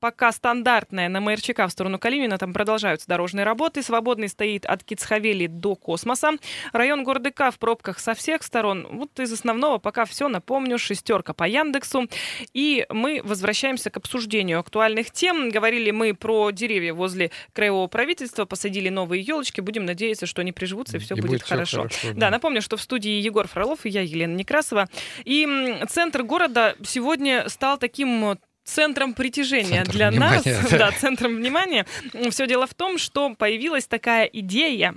пока 0.00 0.32
стандартная 0.32 1.08
на 1.08 1.20
МРЧК 1.20 1.66
в 1.66 1.70
сторону 1.70 1.98
Калинина. 1.98 2.38
Там 2.38 2.52
продолжаются 2.52 3.08
дорожные 3.08 3.44
работы. 3.44 3.82
Свободный 3.82 4.28
стоит 4.28 4.64
от 4.66 4.84
Кицхавели 4.84 5.46
до 5.46 5.74
Космоса. 5.76 6.32
Район 6.72 7.04
города 7.04 7.30
К 7.30 7.50
в 7.50 7.58
пробках 7.58 7.98
со 7.98 8.14
всех 8.14 8.42
сторон. 8.42 8.86
Вот 8.90 9.18
из 9.18 9.32
основного 9.32 9.78
пока 9.78 10.04
все. 10.04 10.28
Напомню, 10.28 10.78
шестерка 10.78 11.32
по 11.32 11.44
Яндексу. 11.44 12.08
И 12.52 12.86
мы 12.90 13.20
возвращаемся 13.24 13.90
к 13.90 13.96
обсуждению 13.96 14.60
актуальных 14.60 15.10
тем. 15.10 15.50
Говорили 15.50 15.90
мы 15.90 16.14
про 16.14 16.50
деревья 16.50 16.94
возле 16.94 17.30
краевого 17.52 17.86
правительства. 17.86 18.44
Посадили 18.44 18.88
новые 18.88 19.22
елочки. 19.22 19.60
Будем 19.60 19.84
надеяться, 19.84 20.26
что 20.26 20.42
они 20.42 20.52
приживутся 20.52 20.96
и 20.96 21.00
все 21.00 21.14
И 21.14 21.20
будет, 21.20 21.30
будет 21.30 21.42
всё 21.42 21.54
хорошо. 21.54 21.76
хорошо, 21.82 22.08
да. 22.14 22.20
да. 22.20 22.30
напомню, 22.30 22.62
что 22.62 22.76
в 22.76 22.82
студии 22.82 23.20
Егор 23.20 23.46
Фролов 23.48 23.84
и 23.84 23.88
я, 23.88 24.02
Елена 24.02 24.34
Некрасова. 24.34 24.88
И 25.24 25.78
центр 25.88 26.22
города 26.22 26.76
сегодня 26.84 27.48
стал 27.48 27.78
таким 27.78 28.38
центром 28.68 29.14
притяжения 29.14 29.84
Центр 29.84 29.92
для 29.92 30.10
внимания, 30.10 30.42
нас, 30.62 30.70
да. 30.70 30.92
центром 30.92 31.36
внимания. 31.36 31.86
Все 32.30 32.46
дело 32.46 32.66
в 32.66 32.74
том, 32.74 32.98
что 32.98 33.34
появилась 33.34 33.86
такая 33.86 34.26
идея 34.26 34.94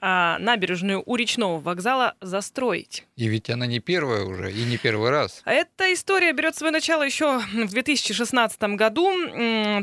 а, 0.00 0.38
набережную 0.38 1.02
у 1.04 1.16
речного 1.16 1.60
вокзала 1.60 2.14
застроить. 2.20 3.06
И 3.16 3.28
ведь 3.28 3.50
она 3.50 3.66
не 3.66 3.80
первая 3.80 4.24
уже, 4.24 4.50
и 4.50 4.64
не 4.64 4.78
первый 4.78 5.10
раз. 5.10 5.42
Эта 5.44 5.92
история 5.92 6.32
берет 6.32 6.56
свое 6.56 6.72
начало 6.72 7.02
еще 7.02 7.38
в 7.38 7.70
2016 7.70 8.62
году. 8.62 9.10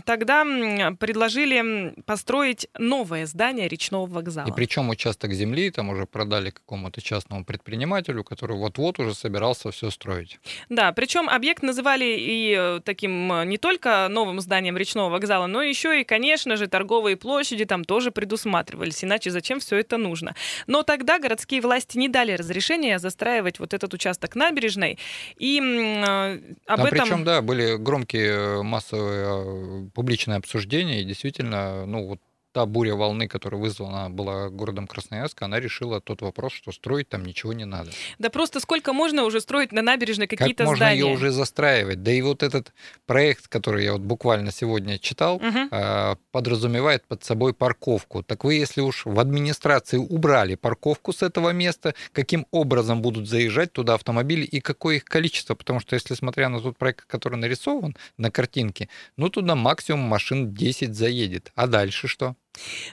Тогда 0.06 0.44
предложили 1.00 1.94
построить 2.06 2.68
новое 2.78 3.26
здание 3.26 3.68
речного 3.68 4.08
вокзала. 4.08 4.48
И 4.48 4.52
причем 4.52 4.90
участок 4.90 5.34
земли 5.34 5.70
там 5.70 5.90
уже 5.90 6.06
продали 6.06 6.50
какому-то 6.50 7.02
частному 7.02 7.46
предпринимателю, 7.46 8.24
который 8.24 8.58
вот-вот 8.58 9.00
уже 9.00 9.14
собирался 9.14 9.72
все 9.72 9.92
строить. 9.92 10.40
Да, 10.70 10.92
причем 10.92 11.30
объект 11.30 11.62
называли 11.62 12.16
и 12.18 12.56
э, 12.58 12.80
таким 12.84 13.27
э, 13.32 13.46
не 13.46 13.58
только 13.58 14.08
новым 14.10 14.40
зданием 14.40 14.78
речного 14.78 15.10
вокзала, 15.10 15.48
но 15.48 15.62
еще 15.62 16.02
и, 16.02 16.04
конечно 16.04 16.58
же, 16.58 16.68
торговые 16.68 17.18
площади 17.18 17.66
там 17.66 17.84
тоже 17.84 18.12
предусматривались. 18.12 19.04
Иначе 19.04 19.32
зачем 19.32 19.60
все 19.60 19.78
это 19.78 19.98
нужно? 19.98 20.36
Но 20.68 20.84
тогда 20.84 21.20
городские 21.20 21.62
власти 21.62 21.98
не 21.98 22.10
дали 22.10 22.34
разрешения 22.34 23.00
застраивать 23.00 23.60
вот 23.60 23.74
этот 23.74 23.94
участок 23.94 24.36
набережной. 24.36 24.98
И 25.38 25.60
э, 25.60 26.40
об 26.66 26.78
Там 26.78 26.86
этом... 26.86 26.90
причем, 26.90 27.24
да, 27.24 27.42
были 27.42 27.76
громкие 27.76 28.32
э, 28.32 28.64
массовые 28.64 29.86
э, 29.86 29.90
публичные 29.94 30.38
обсуждения, 30.38 31.02
и 31.02 31.06
действительно, 31.06 31.86
ну 31.86 32.08
вот 32.08 32.20
та 32.58 32.66
буря 32.66 32.96
волны, 32.96 33.28
которая 33.28 33.62
вызвана 33.62 34.10
была 34.10 34.50
городом 34.50 34.88
Красноярск, 34.88 35.44
она 35.44 35.60
решила 35.60 36.02
тот 36.02 36.22
вопрос, 36.24 36.54
что 36.54 36.72
строить 36.72 37.08
там 37.08 37.24
ничего 37.24 37.54
не 37.54 37.66
надо. 37.66 37.92
Да 38.18 38.32
просто 38.32 38.60
сколько 38.60 38.94
можно 38.94 39.26
уже 39.26 39.42
строить 39.42 39.72
на 39.72 39.84
набережной 39.84 40.26
Как 40.26 40.40
какие-то 40.40 40.64
можно 40.64 40.86
здания? 40.88 41.02
ее 41.02 41.14
уже 41.14 41.30
застраивать? 41.30 42.02
Да 42.02 42.12
и 42.12 42.20
вот 42.24 42.42
этот 42.42 42.74
проект, 43.06 43.48
который 43.48 43.84
я 43.84 43.94
вот 43.94 44.02
буквально 44.02 44.52
сегодня 44.52 44.98
читал, 44.98 45.40
э, 45.40 46.16
подразумевает 46.32 47.04
под 47.08 47.24
собой 47.24 47.54
парковку. 47.54 48.24
Так 48.24 48.44
вы, 48.44 48.56
если 48.56 48.82
уж 48.82 49.06
в 49.06 49.20
администрации 49.20 49.98
убрали 49.98 50.56
парковку 50.56 51.14
с 51.14 51.22
этого 51.22 51.52
места, 51.52 51.94
каким 52.12 52.48
образом 52.50 53.04
будут 53.04 53.30
заезжать 53.30 53.72
туда 53.72 53.94
автомобили 53.94 54.46
и 54.46 54.62
какое 54.62 54.96
их 54.96 55.06
количество? 55.06 55.54
Потому 55.54 55.80
что 55.80 55.94
если 55.94 56.16
смотря 56.16 56.50
на 56.50 56.60
тот 56.60 56.76
проект, 56.76 57.06
который 57.06 57.38
нарисован 57.38 57.96
на 58.18 58.32
картинке, 58.32 58.90
ну 59.16 59.30
туда 59.30 59.54
максимум 59.54 60.02
машин 60.02 60.56
10 60.56 60.96
заедет. 60.96 61.52
А 61.54 61.68
дальше 61.68 62.08
что? 62.08 62.36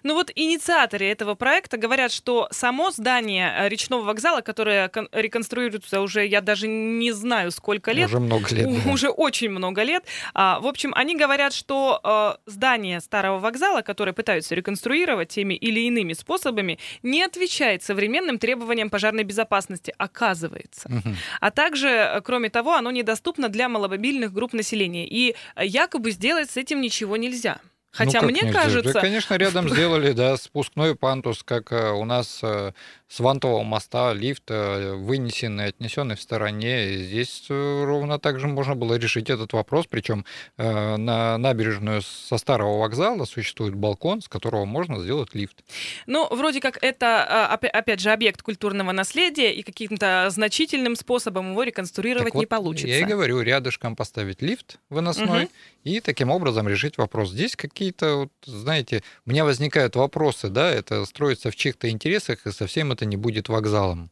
Ну 0.02 0.14
вот 0.14 0.30
инициаторы 0.34 1.06
этого 1.06 1.34
проекта 1.34 1.76
говорят, 1.76 2.12
что 2.12 2.48
само 2.50 2.90
здание 2.90 3.52
э, 3.56 3.68
речного 3.68 4.02
вокзала, 4.02 4.40
которое 4.40 4.88
кон- 4.88 5.08
реконструируется 5.12 6.00
уже, 6.00 6.26
я 6.26 6.40
даже 6.40 6.66
не 6.68 7.12
знаю, 7.12 7.50
сколько 7.50 7.92
лет, 7.92 8.08
Уже 8.08 8.20
много 8.20 8.54
лет. 8.54 8.66
у- 8.66 8.80
да. 8.80 8.90
уже 8.90 9.08
очень 9.08 9.50
много 9.50 9.82
лет. 9.82 10.04
А, 10.34 10.60
в 10.60 10.66
общем, 10.66 10.92
они 10.94 11.16
говорят, 11.16 11.52
что 11.52 12.00
э, 12.04 12.50
здание 12.50 13.00
старого 13.00 13.38
вокзала, 13.38 13.82
которое 13.82 14.12
пытаются 14.12 14.54
реконструировать 14.54 15.28
теми 15.28 15.54
или 15.54 15.80
иными 15.80 16.12
способами, 16.12 16.78
не 17.02 17.22
отвечает 17.22 17.82
современным 17.82 18.38
требованиям 18.38 18.90
пожарной 18.90 19.24
безопасности, 19.24 19.94
оказывается. 19.98 20.88
Мгм. 20.90 21.16
А 21.40 21.50
также, 21.50 21.88
э, 21.88 22.20
кроме 22.20 22.50
того, 22.50 22.74
оно 22.74 22.90
недоступно 22.90 23.48
для 23.48 23.68
маломобильных 23.68 24.32
групп 24.32 24.52
населения. 24.52 25.06
И 25.06 25.34
якобы 25.60 26.10
сделать 26.10 26.50
с 26.50 26.56
этим 26.56 26.80
ничего 26.80 27.16
нельзя. 27.16 27.58
Хотя 27.94 28.20
Ну, 28.22 28.28
мне 28.28 28.40
нельзя? 28.42 28.60
кажется... 28.60 28.92
Да, 28.92 29.00
конечно, 29.00 29.34
рядом 29.34 29.68
сделали, 29.70 30.12
да, 30.12 30.36
спускной 30.36 30.96
пандус, 30.96 31.42
как 31.44 31.70
э, 31.72 31.92
у 31.92 32.04
нас 32.04 32.40
э, 32.42 32.72
с 33.08 33.20
вантового 33.20 33.62
моста 33.62 34.12
лифт 34.12 34.44
э, 34.48 34.94
вынесенный, 34.94 35.66
отнесенный 35.66 36.16
в 36.16 36.20
стороне. 36.22 36.94
И 36.94 36.96
здесь 37.04 37.44
э, 37.50 37.84
ровно 37.84 38.18
так 38.18 38.40
же 38.40 38.48
можно 38.48 38.74
было 38.74 38.94
решить 38.94 39.30
этот 39.30 39.52
вопрос. 39.52 39.86
Причем 39.88 40.24
э, 40.56 40.96
на 40.96 41.36
набережную 41.38 42.02
со 42.02 42.38
старого 42.38 42.78
вокзала 42.80 43.24
существует 43.24 43.74
балкон, 43.74 44.22
с 44.22 44.28
которого 44.28 44.64
можно 44.64 44.98
сделать 45.00 45.34
лифт. 45.34 45.62
Ну, 46.06 46.26
вроде 46.34 46.60
как 46.60 46.78
это, 46.82 47.24
а, 47.28 47.56
опя- 47.56 47.68
опять 47.68 48.00
же, 48.00 48.10
объект 48.10 48.42
культурного 48.42 48.92
наследия, 48.92 49.52
и 49.52 49.62
каким-то 49.62 50.26
значительным 50.30 50.96
способом 50.96 51.50
его 51.50 51.62
реконструировать 51.62 52.32
Так 52.32 52.34
не 52.34 52.40
вот, 52.40 52.48
получится. 52.48 52.88
Я 52.88 53.00
и 53.00 53.04
говорю, 53.04 53.40
рядышком 53.42 53.96
поставить 53.96 54.40
лифт 54.42 54.78
выносной 54.88 55.42
Мгм. 55.44 55.48
и 55.84 56.00
таким 56.00 56.30
образом 56.30 56.68
решить 56.68 56.96
вопрос. 56.96 57.30
Здесь 57.30 57.54
какие-то, 57.54 58.16
вот, 58.16 58.32
знаете, 58.46 59.02
у 59.26 59.30
меня 59.30 59.44
возникают 59.44 59.94
вопросы, 59.96 60.48
да, 60.48 60.70
это 60.70 61.04
строится 61.04 61.50
в 61.50 61.56
чьих-то 61.56 61.90
интересах, 61.90 62.46
и 62.46 62.50
совсем 62.50 62.93
это 62.94 63.04
не 63.04 63.16
будет 63.16 63.48
вокзалом. 63.48 64.10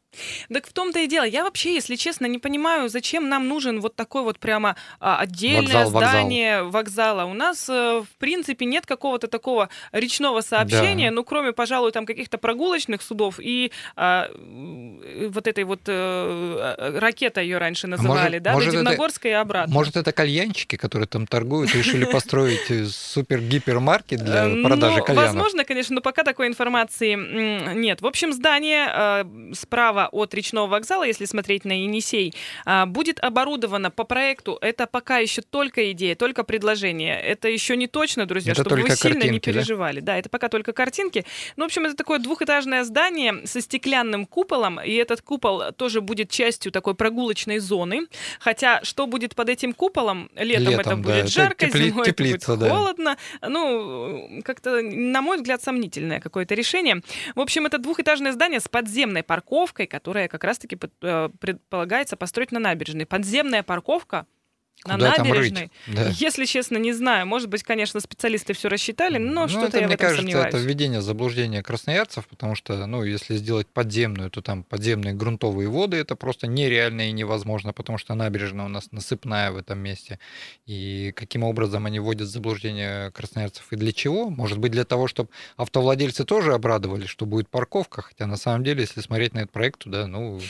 Так 0.53 0.67
в 0.67 0.73
том-то 0.73 1.01
и 1.01 1.07
дело. 1.07 1.25
Я 1.25 1.45
вообще, 1.45 1.75
если 1.75 1.97
честно, 1.97 2.27
не 2.27 2.39
понимаю, 2.39 2.89
зачем 2.89 3.29
нам 3.29 3.49
нужен 3.49 3.81
вот 3.81 3.97
такой 3.97 4.23
вот 4.23 4.39
прямо 4.39 4.77
а, 5.01 5.19
отдельное 5.19 5.63
Вокзал, 5.63 5.91
вокзал. 5.91 6.11
здание 6.11 6.63
вокзала. 6.63 7.25
У 7.25 7.35
нас, 7.35 7.69
э, 7.69 8.03
в 8.03 8.19
принципе, 8.19 8.65
нет 8.67 8.87
какого-то 8.87 9.29
такого 9.29 9.69
речного 9.93 10.41
сообщения, 10.43 11.11
Да. 11.11 11.17
ну, 11.17 11.25
кроме, 11.25 11.53
пожалуй, 11.53 11.93
там 11.93 12.07
каких-то 12.07 12.39
прогулочных 12.39 13.03
судов 13.03 13.41
и 13.41 13.73
а, 13.97 14.29
вот 15.29 15.47
этой 15.47 15.65
вот 15.65 15.81
э, 15.87 16.75
э, 16.79 16.99
ракета 16.99 17.41
ее 17.41 17.59
раньше 17.59 17.87
называли, 17.87 18.39
да, 18.39 18.53
может, 18.53 18.73
до 18.73 18.77
это- 18.77 18.85
Дивногорска 18.85 19.29
и 19.29 19.33
обратно. 19.33 19.73
Может, 19.73 19.97
это 19.97 20.13
кальянчики, 20.13 20.77
которые 20.77 21.07
там 21.07 21.27
торгуют, 21.27 21.75
решили 21.75 22.05
построить 22.05 22.71
супер-гипермаркет 22.93 24.23
для 24.23 24.49
продажи 24.63 24.99
ну, 24.99 25.05
кальянов? 25.05 25.35
Возможно, 25.35 25.65
конечно, 25.65 25.95
но 25.97 26.01
пока 26.01 26.23
такой 26.23 26.47
информации 26.49 27.15
нет. 27.75 28.03
В 28.03 28.07
общем, 28.07 28.33
здание 28.33 28.89
э, 28.93 29.55
справа 30.03 30.09
от 30.13 30.35
речного 30.35 30.67
вокзала, 30.67 31.05
если 31.05 31.27
смотреть 31.27 31.65
на 31.65 31.73
Енисей, 31.73 32.35
а, 32.65 32.87
будет 32.87 33.21
оборудовано 33.21 33.91
по 33.91 34.05
проекту. 34.05 34.59
Это 34.61 34.87
пока 34.87 35.19
еще 35.19 35.43
только 35.43 35.93
идея, 35.93 36.15
только 36.15 36.45
предложение. 36.45 37.21
Это 37.21 37.49
еще 37.49 37.77
не 37.77 37.87
точно, 37.87 38.27
друзья, 38.27 38.53
Это 38.53 38.63
чтобы 38.63 38.83
вы 38.83 38.91
сильно 38.91 39.15
не 39.15 39.21
картинки, 39.21 39.47
да? 39.47 39.53
переживали. 39.53 40.01
Да? 40.01 40.17
это 40.17 40.29
пока 40.29 40.49
только 40.49 40.73
картинки. 40.73 41.25
Ну, 41.57 41.65
в 41.65 41.67
общем, 41.67 41.87
это 41.87 41.95
такое 41.97 42.19
двухэтажное 42.19 42.85
здание 42.85 43.47
со 43.47 43.61
стеклянным 43.61 44.27
куполом, 44.27 44.81
и 44.81 44.93
этот 44.93 45.23
купол 45.23 45.73
тоже 45.77 46.01
будет 46.01 46.31
частью 46.31 46.73
такой 46.73 46.95
прогулочной 46.95 47.59
зоны. 47.59 48.07
Хотя, 48.41 48.81
что 48.85 49.07
будет 49.07 49.35
под 49.35 49.49
этим 49.49 49.73
куполом? 49.73 50.31
Летом, 50.37 50.75
это 50.75 50.79
Летом, 50.79 51.03
да, 51.03 51.09
будет 51.09 51.25
это 51.25 51.29
жарко, 51.29 51.67
тепли- 51.67 51.89
зимой 51.89 52.07
теплица, 52.07 52.53
это 52.53 52.57
да. 52.57 52.57
будет 52.57 52.71
холодно. 52.71 53.17
Ну, 53.49 54.43
как-то, 54.45 54.83
на 54.83 55.23
мой 55.23 55.37
взгляд, 55.37 55.63
сомнительное 55.63 56.21
какое-то 56.21 56.55
решение. 56.55 57.03
В 57.35 57.41
общем, 57.41 57.67
это 57.67 57.79
двухэтажное 57.79 58.33
здание 58.33 58.61
с 58.61 58.69
подземной 58.69 59.23
парковкой, 59.23 59.87
которая 59.93 60.27
как 60.27 60.43
раз-таки 60.43 60.79
э, 61.03 61.29
предполагается 61.39 62.17
построить 62.17 62.51
на 62.51 62.59
набережной. 62.59 63.05
Подземная 63.05 63.63
парковка 63.63 64.27
на 64.85 64.95
Куда 64.95 65.17
набережной. 65.19 65.71
Да. 65.87 66.09
Если 66.09 66.45
честно, 66.45 66.77
не 66.77 66.93
знаю. 66.93 67.25
Может 67.27 67.49
быть, 67.49 67.63
конечно, 67.63 68.01
специалисты 68.01 68.53
все 68.53 68.69
рассчитали, 68.69 69.19
но 69.19 69.43
Ну, 69.43 69.49
что-то 69.49 69.67
это, 69.69 69.79
я 69.79 69.85
в 69.85 69.87
мне 69.87 69.95
этом 69.95 70.07
кажется, 70.07 70.23
сомневаюсь. 70.23 70.49
это 70.49 70.59
введение 70.59 70.99
в 70.99 71.03
заблуждение 71.05 71.63
красноярцев, 71.63 72.27
потому 72.27 72.57
что, 72.57 72.85
ну, 72.87 73.05
если 73.05 73.37
сделать 73.37 73.69
подземную, 73.69 74.29
то 74.31 74.43
там 74.43 74.65
подземные 74.65 75.15
грунтовые 75.15 75.69
воды, 75.69 75.99
это 75.99 76.17
просто 76.17 76.49
нереально 76.49 77.09
и 77.09 77.13
невозможно, 77.13 77.73
потому 77.73 77.97
что 77.97 78.15
набережная 78.15 78.67
у 78.67 78.69
нас 78.69 78.91
насыпная 78.91 79.53
в 79.53 79.57
этом 79.57 79.79
месте. 79.79 80.19
И 80.67 81.13
каким 81.15 81.45
образом 81.45 81.87
они 81.87 82.01
вводят 82.01 82.27
в 82.27 82.31
заблуждение 82.33 83.13
красноярцев 83.13 83.73
и 83.73 83.77
для 83.77 83.93
чего? 83.93 84.31
Может 84.31 84.59
быть, 84.59 84.73
для 84.73 84.85
того, 84.85 85.07
чтобы 85.07 85.31
автовладельцы 85.57 86.25
тоже 86.25 86.55
обрадовались, 86.55 87.09
что 87.09 87.25
будет 87.25 87.49
парковка, 87.49 88.03
хотя 88.03 88.27
на 88.27 88.37
самом 88.37 88.65
деле, 88.65 88.81
если 88.81 89.01
смотреть 89.01 89.33
на 89.35 89.41
этот 89.41 89.53
проект, 89.53 89.79
туда, 89.81 90.09
ну, 90.09 90.41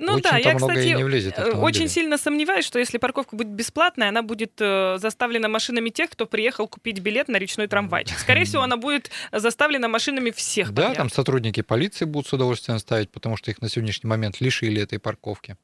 Ну 0.00 0.18
да, 0.20 0.38
я, 0.38 0.54
кстати, 0.54 0.88
не 0.88 1.04
влезет 1.04 1.38
э, 1.38 1.52
очень 1.52 1.88
сильно 1.88 2.16
сомневаюсь, 2.16 2.64
что 2.64 2.78
если 2.78 2.98
парковка 2.98 3.36
будет 3.36 3.48
бесплатная, 3.48 4.08
она 4.08 4.22
будет 4.22 4.52
э, 4.58 4.96
заставлена 4.98 5.48
машинами 5.48 5.90
тех, 5.90 6.10
кто 6.10 6.26
приехал 6.26 6.66
купить 6.66 7.00
билет 7.00 7.28
на 7.28 7.36
речной 7.36 7.66
трамвайчик. 7.66 8.18
Скорее 8.18 8.44
всего, 8.44 8.62
она 8.62 8.76
будет 8.78 9.10
заставлена 9.30 9.88
машинами 9.88 10.30
всех 10.30 10.72
Да, 10.72 10.82
подряд. 10.82 10.96
там 10.96 11.10
сотрудники 11.10 11.60
полиции 11.60 12.06
будут 12.06 12.28
с 12.28 12.32
удовольствием 12.32 12.78
ставить, 12.78 13.10
потому 13.10 13.36
что 13.36 13.50
их 13.50 13.60
на 13.60 13.68
сегодняшний 13.68 14.08
момент 14.08 14.40
лишили 14.40 14.82
этой 14.82 14.98
парковки. 14.98 15.56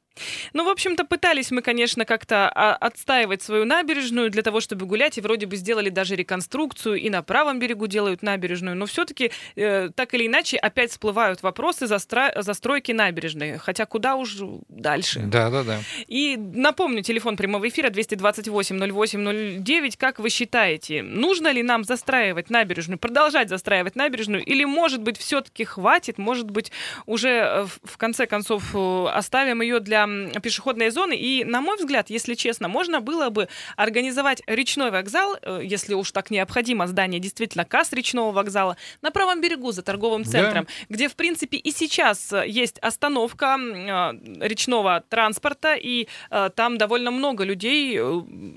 Ну, 0.52 0.64
в 0.64 0.68
общем-то, 0.68 1.05
пытались 1.05 1.50
мы, 1.50 1.62
конечно, 1.62 2.05
как-то 2.05 2.48
а, 2.48 2.74
отстаивать 2.74 3.42
свою 3.42 3.64
набережную 3.64 4.31
для 4.31 4.42
того, 4.42 4.61
чтобы 4.61 4.87
гулять, 4.87 5.18
и 5.18 5.20
вроде 5.20 5.46
бы 5.46 5.57
сделали 5.57 5.90
даже 5.90 6.16
реконструкцию, 6.16 6.96
и 6.96 7.11
на 7.11 7.22
правом 7.22 7.59
берегу 7.59 7.87
делают 7.87 8.22
набережную, 8.22 8.76
но 8.76 8.87
все-таки 8.87 9.31
э, 9.57 9.90
так 9.94 10.14
или 10.14 10.26
иначе 10.26 10.57
опять 10.57 10.90
всплывают 10.90 11.42
вопросы 11.42 11.85
застро- 11.85 12.42
застройки 12.42 12.92
набережной, 12.92 13.59
хотя 13.59 13.87
куда 13.87 14.16
уж 14.16 14.37
дальше. 14.68 15.20
Да, 15.20 15.50
да, 15.50 15.62
да. 15.62 15.81
И 16.07 16.37
напомню, 16.37 17.02
телефон 17.02 17.37
прямого 17.37 17.68
эфира 17.68 17.90
228-08-09, 17.90 19.94
как 19.98 20.18
вы 20.18 20.31
считаете, 20.31 21.02
нужно 21.02 21.52
ли 21.52 21.62
нам 21.62 21.85
застраивать 21.85 22.50
набережную, 22.50 22.98
продолжать 22.98 23.48
застраивать 23.48 23.96
набережную, 23.96 24.44
или, 24.44 24.64
может 24.64 25.02
быть, 25.02 25.18
все-таки 25.18 25.64
хватит, 25.64 26.18
может 26.18 26.50
быть, 26.50 26.72
уже 27.07 27.29
э, 27.29 27.66
в 27.85 27.96
конце 27.96 28.26
концов 28.26 28.74
э, 28.74 29.07
оставим 29.12 29.61
ее 29.61 29.81
для 29.81 30.06
пешеходные 30.42 30.90
зоны. 30.90 31.16
И, 31.16 31.45
на 31.45 31.61
мой 31.61 31.77
взгляд, 31.77 32.11
если 32.11 32.35
честно, 32.35 32.69
можно 32.69 33.01
было 33.01 33.31
бы 33.31 33.49
организовать 33.77 34.42
речной 34.47 34.90
вокзал, 34.90 35.37
э, 35.40 35.61
если 35.62 35.95
уж 35.95 36.12
так 36.12 36.31
необходимо, 36.31 36.87
здание 36.87 37.21
действительно 37.21 37.64
касс 37.64 37.92
речного 37.92 38.33
вокзала, 38.33 38.77
на 39.03 39.11
правом 39.11 39.40
берегу 39.40 39.73
за 39.73 39.83
торговым 39.83 40.25
центром, 40.25 40.64
да. 40.64 40.95
где, 40.95 41.09
в 41.09 41.16
принципе, 41.16 41.57
и 41.57 41.71
сейчас 41.71 42.33
э, 42.33 42.45
есть 42.47 42.79
остановка 42.79 43.57
э, 43.59 44.47
речного 44.47 45.03
транспорта, 45.09 45.75
и 45.75 46.09
там 46.55 46.79
довольно 46.79 47.11
много 47.11 47.45
людей 47.45 48.01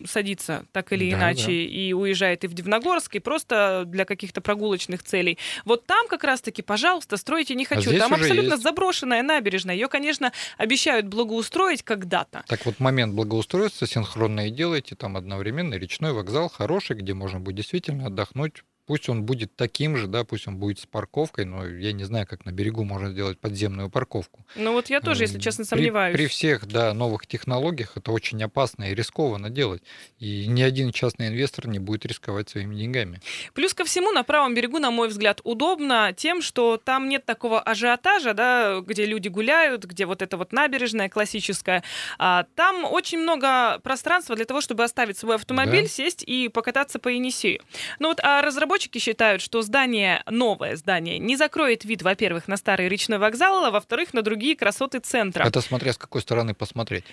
садится 0.06 0.66
так 0.72 0.92
или 0.94 1.12
да, 1.12 1.18
иначе 1.18 1.48
да. 1.48 1.52
и 1.52 1.94
уезжает 1.94 2.44
и 2.44 2.48
в 2.48 2.54
Дивногорск, 2.54 3.16
и 3.16 3.20
просто 3.20 3.84
для 3.86 4.06
каких-то 4.06 4.42
прогулочных 4.42 5.04
целей. 5.04 5.38
Вот 5.66 5.86
там 5.86 6.08
как 6.08 6.24
раз-таки, 6.24 6.62
пожалуйста, 6.62 7.18
стройте 7.18 7.56
не 7.56 7.66
а 7.66 7.68
хочу. 7.68 7.96
А 7.96 8.00
там 8.00 8.14
абсолютно 8.14 8.54
есть. 8.54 8.64
заброшенная 8.64 9.24
набережная. 9.24 9.76
Ее, 9.76 9.88
конечно, 9.88 10.32
обещают 10.58 11.08
благоустроить 11.08 11.39
благоустроить 11.40 11.84
когда-то. 11.84 12.44
Так 12.48 12.66
вот, 12.66 12.80
момент 12.80 13.14
благоустройства 13.14 13.88
синхронно 13.88 14.48
и 14.48 14.52
делайте 14.52 14.96
там 14.96 15.16
одновременно 15.16 15.76
речной 15.76 16.12
вокзал 16.12 16.50
хороший, 16.50 16.98
где 16.98 17.14
можно 17.14 17.40
будет 17.40 17.58
действительно 17.58 18.08
отдохнуть 18.08 18.64
Пусть 18.90 19.08
он 19.08 19.22
будет 19.22 19.56
таким 19.56 19.96
же, 19.98 20.08
да, 20.08 20.24
пусть 20.24 20.48
он 20.48 20.58
будет 20.58 20.80
с 20.80 20.88
парковкой, 20.88 21.46
но 21.46 21.64
я 21.64 21.92
не 21.92 22.06
знаю, 22.06 22.26
как 22.26 22.46
на 22.46 22.52
берегу 22.52 22.84
можно 22.84 23.12
сделать 23.12 23.38
подземную 23.38 23.88
парковку. 23.92 24.44
Ну 24.56 24.74
вот 24.74 24.90
я 24.90 25.00
тоже, 25.00 25.26
если 25.26 25.38
честно, 25.38 25.64
сомневаюсь. 25.64 26.16
При, 26.16 26.24
при 26.24 26.28
всех, 26.28 26.66
да, 26.66 26.92
новых 26.96 27.28
технологиях 27.28 27.98
это 27.98 28.12
очень 28.12 28.42
опасно 28.42 28.86
и 28.86 28.96
рискованно 28.96 29.52
делать. 29.52 29.84
И 30.18 30.48
ни 30.48 30.64
один 30.64 30.92
частный 30.92 31.28
инвестор 31.28 31.68
не 31.68 31.78
будет 31.78 32.04
рисковать 32.08 32.50
своими 32.50 32.76
деньгами. 32.76 33.22
Плюс 33.54 33.76
ко 33.76 33.86
всему, 33.86 34.12
на 34.12 34.24
правом 34.24 34.56
берегу, 34.56 34.80
на 34.80 34.90
мой 34.90 35.10
взгляд, 35.10 35.40
удобно 35.44 36.12
тем, 36.18 36.42
что 36.42 36.82
там 36.84 37.10
нет 37.10 37.26
такого 37.26 37.62
ажиотажа, 37.62 38.34
да, 38.34 38.80
где 38.80 39.06
люди 39.06 39.28
гуляют, 39.28 39.86
где 39.86 40.08
вот 40.08 40.24
это 40.24 40.36
вот 40.36 40.52
набережная 40.52 41.10
классическая. 41.10 41.84
А, 42.18 42.48
там 42.56 42.86
очень 42.86 43.20
много 43.20 43.78
пространства 43.84 44.36
для 44.36 44.46
того, 44.46 44.62
чтобы 44.62 44.84
оставить 44.84 45.20
свой 45.20 45.36
автомобиль, 45.36 45.84
да. 45.84 45.90
сесть 45.90 46.24
и 46.24 46.50
покататься 46.50 46.98
по 46.98 47.10
Енисею. 47.10 47.62
Ну 48.00 48.08
вот, 48.08 48.20
а 48.24 48.42
разработчики 48.42 48.79
Разработчики 48.80 48.98
считают, 49.00 49.42
что 49.42 49.62
здание, 49.62 50.24
новое 50.26 50.78
здание, 50.78 51.20
не 51.20 51.36
закроет 51.36 51.84
вид, 51.84 52.02
во-первых, 52.02 52.48
на 52.48 52.56
старый 52.56 52.88
речной 52.88 53.18
вокзал, 53.18 53.66
а 53.66 53.72
во-вторых, 53.72 54.14
на 54.14 54.22
другие 54.22 54.56
красоты 54.56 55.00
центра. 55.00 55.44
Это 55.44 55.60
смотря 55.60 55.92
с 55.92 55.98
какой 55.98 56.22
стороны 56.22 56.54
посмотреть. 56.54 57.04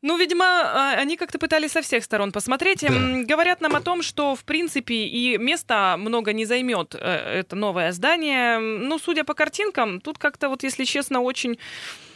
Ну, 0.00 0.16
видимо, 0.16 0.44
а, 0.44 0.94
они 0.96 1.16
как-то 1.16 1.40
пытались 1.40 1.72
со 1.72 1.82
всех 1.82 2.04
сторон 2.04 2.30
посмотреть. 2.30 2.82
Да. 2.82 2.88
Говорят 3.24 3.60
нам 3.60 3.74
о 3.74 3.80
том, 3.80 4.02
что, 4.02 4.36
в 4.36 4.44
принципе, 4.44 4.94
и 4.94 5.38
места 5.38 5.96
много 5.96 6.32
не 6.32 6.44
займет 6.44 6.94
э, 6.94 7.40
это 7.40 7.56
новое 7.56 7.90
здание. 7.90 8.60
Ну, 8.60 9.00
судя 9.00 9.24
по 9.24 9.34
картинкам, 9.34 10.00
тут 10.00 10.18
как-то, 10.18 10.48
вот, 10.48 10.62
если 10.62 10.84
честно, 10.84 11.20
очень 11.20 11.58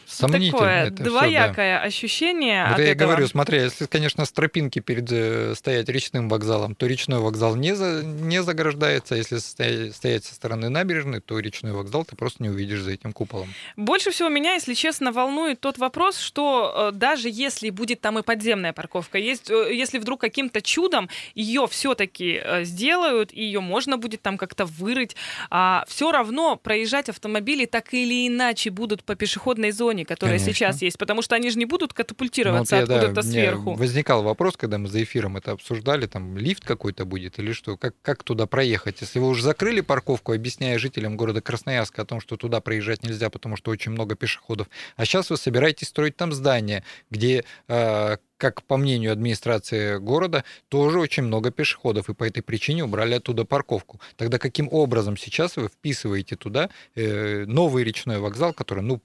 Сомнительно 0.06 0.52
такое 0.52 0.86
это 0.86 1.02
двоякое 1.04 1.76
все, 1.76 1.82
да. 1.82 1.82
ощущение. 1.82 2.64
Вот 2.66 2.74
от 2.74 2.78
я 2.80 2.92
этого. 2.92 3.08
говорю, 3.08 3.28
смотри, 3.28 3.58
если, 3.58 3.86
конечно, 3.86 4.24
с 4.24 4.32
тропинки 4.32 4.78
перед 4.80 5.10
э, 5.10 5.54
стоять 5.56 5.88
речным 5.88 6.28
вокзалом, 6.28 6.74
то 6.74 6.86
речной 6.86 7.20
вокзал 7.20 7.56
не, 7.56 7.74
за, 7.74 8.02
не 8.04 8.42
заграждается. 8.42 9.14
Если 9.14 9.38
стоять, 9.38 9.94
стоять 9.94 10.24
со 10.24 10.34
стороны 10.34 10.68
набережной, 10.68 11.20
то 11.20 11.38
речной 11.38 11.72
вокзал 11.72 12.04
ты 12.04 12.16
просто 12.16 12.42
не 12.42 12.50
увидишь 12.50 12.80
за 12.80 12.92
этим 12.92 13.12
куполом. 13.12 13.48
Больше 13.76 14.10
всего 14.10 14.28
меня, 14.28 14.54
если 14.54 14.74
честно, 14.74 15.12
волнует 15.12 15.60
тот 15.60 15.78
вопрос, 15.78 16.18
что 16.18 16.90
э, 16.92 16.96
даже 16.96 17.28
если 17.30 17.70
будет 17.70 18.00
там 18.00 18.18
и 18.18 18.22
подземная 18.22 18.72
парковка, 18.72 19.18
есть, 19.18 19.50
э, 19.50 19.74
если 19.74 19.98
вдруг 19.98 20.20
каким-то 20.20 20.60
чудом 20.60 21.08
ее 21.34 21.66
все-таки 21.68 22.40
э, 22.42 22.64
сделают, 22.64 23.32
и 23.32 23.42
ее 23.42 23.60
можно 23.60 23.96
будет 23.96 24.22
там 24.22 24.36
как-то 24.36 24.66
вырыть, 24.66 25.16
а 25.50 25.84
все 25.88 26.12
равно 26.12 26.56
проезжать 26.56 27.08
автомобили 27.08 27.64
так 27.66 27.94
или 27.94 28.26
иначе 28.26 28.70
будут 28.70 29.04
по 29.04 29.14
пешеходной 29.14 29.70
зоне 29.70 29.91
зоне, 29.92 30.04
которая 30.04 30.38
Конечно. 30.38 30.54
сейчас 30.54 30.82
есть, 30.82 30.98
потому 30.98 31.22
что 31.22 31.34
они 31.36 31.50
же 31.50 31.58
не 31.58 31.66
будут 31.66 31.92
катапультироваться 31.92 32.76
ну, 32.76 32.80
вот 32.82 32.90
откуда-то 32.90 33.14
да, 33.14 33.22
сверху. 33.22 33.74
Возникал 33.74 34.22
вопрос, 34.22 34.56
когда 34.56 34.78
мы 34.78 34.88
за 34.88 35.02
эфиром 35.02 35.36
это 35.36 35.52
обсуждали, 35.52 36.06
там 36.06 36.36
лифт 36.38 36.64
какой-то 36.64 37.04
будет 37.04 37.38
или 37.38 37.52
что, 37.52 37.76
как, 37.76 37.94
как 38.02 38.22
туда 38.22 38.46
проехать? 38.46 39.00
Если 39.00 39.18
вы 39.18 39.28
уже 39.28 39.42
закрыли 39.42 39.80
парковку, 39.80 40.32
объясняя 40.32 40.78
жителям 40.78 41.16
города 41.16 41.40
Красноярска 41.40 42.02
о 42.02 42.04
том, 42.04 42.20
что 42.20 42.36
туда 42.36 42.60
проезжать 42.60 43.02
нельзя, 43.02 43.30
потому 43.30 43.56
что 43.56 43.70
очень 43.70 43.92
много 43.92 44.14
пешеходов, 44.14 44.68
а 44.96 45.04
сейчас 45.04 45.30
вы 45.30 45.36
собираетесь 45.36 45.88
строить 45.88 46.16
там 46.16 46.32
здание, 46.32 46.84
где 47.10 47.44
э, 47.68 48.16
как 48.42 48.64
по 48.64 48.76
мнению 48.76 49.12
администрации 49.12 49.98
города, 49.98 50.42
тоже 50.68 50.98
очень 50.98 51.22
много 51.22 51.52
пешеходов, 51.52 52.08
и 52.08 52.14
по 52.14 52.24
этой 52.24 52.42
причине 52.42 52.82
убрали 52.82 53.14
оттуда 53.14 53.44
парковку. 53.44 54.00
Тогда 54.16 54.38
каким 54.38 54.68
образом 54.72 55.16
сейчас 55.16 55.56
вы 55.56 55.68
вписываете 55.68 56.34
туда 56.34 56.68
э, 56.96 57.44
новый 57.46 57.84
речной 57.84 58.18
вокзал, 58.18 58.52
который, 58.52 58.82
ну, 58.82 59.00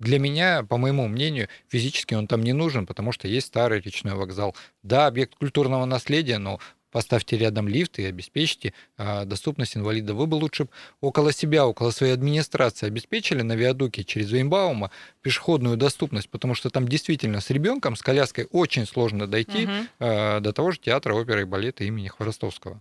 для 0.00 0.18
меня, 0.18 0.64
по 0.64 0.76
моему 0.76 1.08
мнению, 1.08 1.48
физически 1.66 2.12
он 2.12 2.26
там 2.26 2.42
не 2.42 2.52
нужен, 2.52 2.84
потому 2.84 3.10
что 3.12 3.26
есть 3.26 3.46
старый 3.46 3.80
речной 3.80 4.16
вокзал. 4.16 4.54
Да, 4.82 5.06
объект 5.06 5.34
культурного 5.36 5.86
наследия, 5.86 6.36
но 6.36 6.60
поставьте 6.92 7.36
рядом 7.36 7.66
лифт 7.66 7.98
и 7.98 8.04
обеспечьте 8.04 8.72
а, 8.96 9.24
доступность 9.24 9.76
инвалидов. 9.76 10.16
Вы 10.16 10.26
бы 10.26 10.36
лучше 10.36 10.68
около 11.00 11.32
себя, 11.32 11.66
около 11.66 11.90
своей 11.90 12.12
администрации 12.12 12.86
обеспечили 12.86 13.42
на 13.42 13.54
виадуке 13.54 14.04
через 14.04 14.30
Вейнбаума 14.30 14.92
пешеходную 15.22 15.76
доступность, 15.76 16.28
потому 16.28 16.54
что 16.54 16.70
там 16.70 16.86
действительно 16.86 17.40
с 17.40 17.50
ребенком, 17.50 17.96
с 17.96 18.02
коляской 18.02 18.46
очень 18.52 18.86
сложно 18.86 19.26
дойти 19.26 19.64
угу. 19.64 19.72
до 19.98 20.52
того 20.52 20.70
же 20.70 20.78
театра 20.78 21.14
оперы 21.14 21.42
и 21.42 21.44
балета 21.44 21.84
имени 21.84 22.08
Хворостовского. 22.08 22.80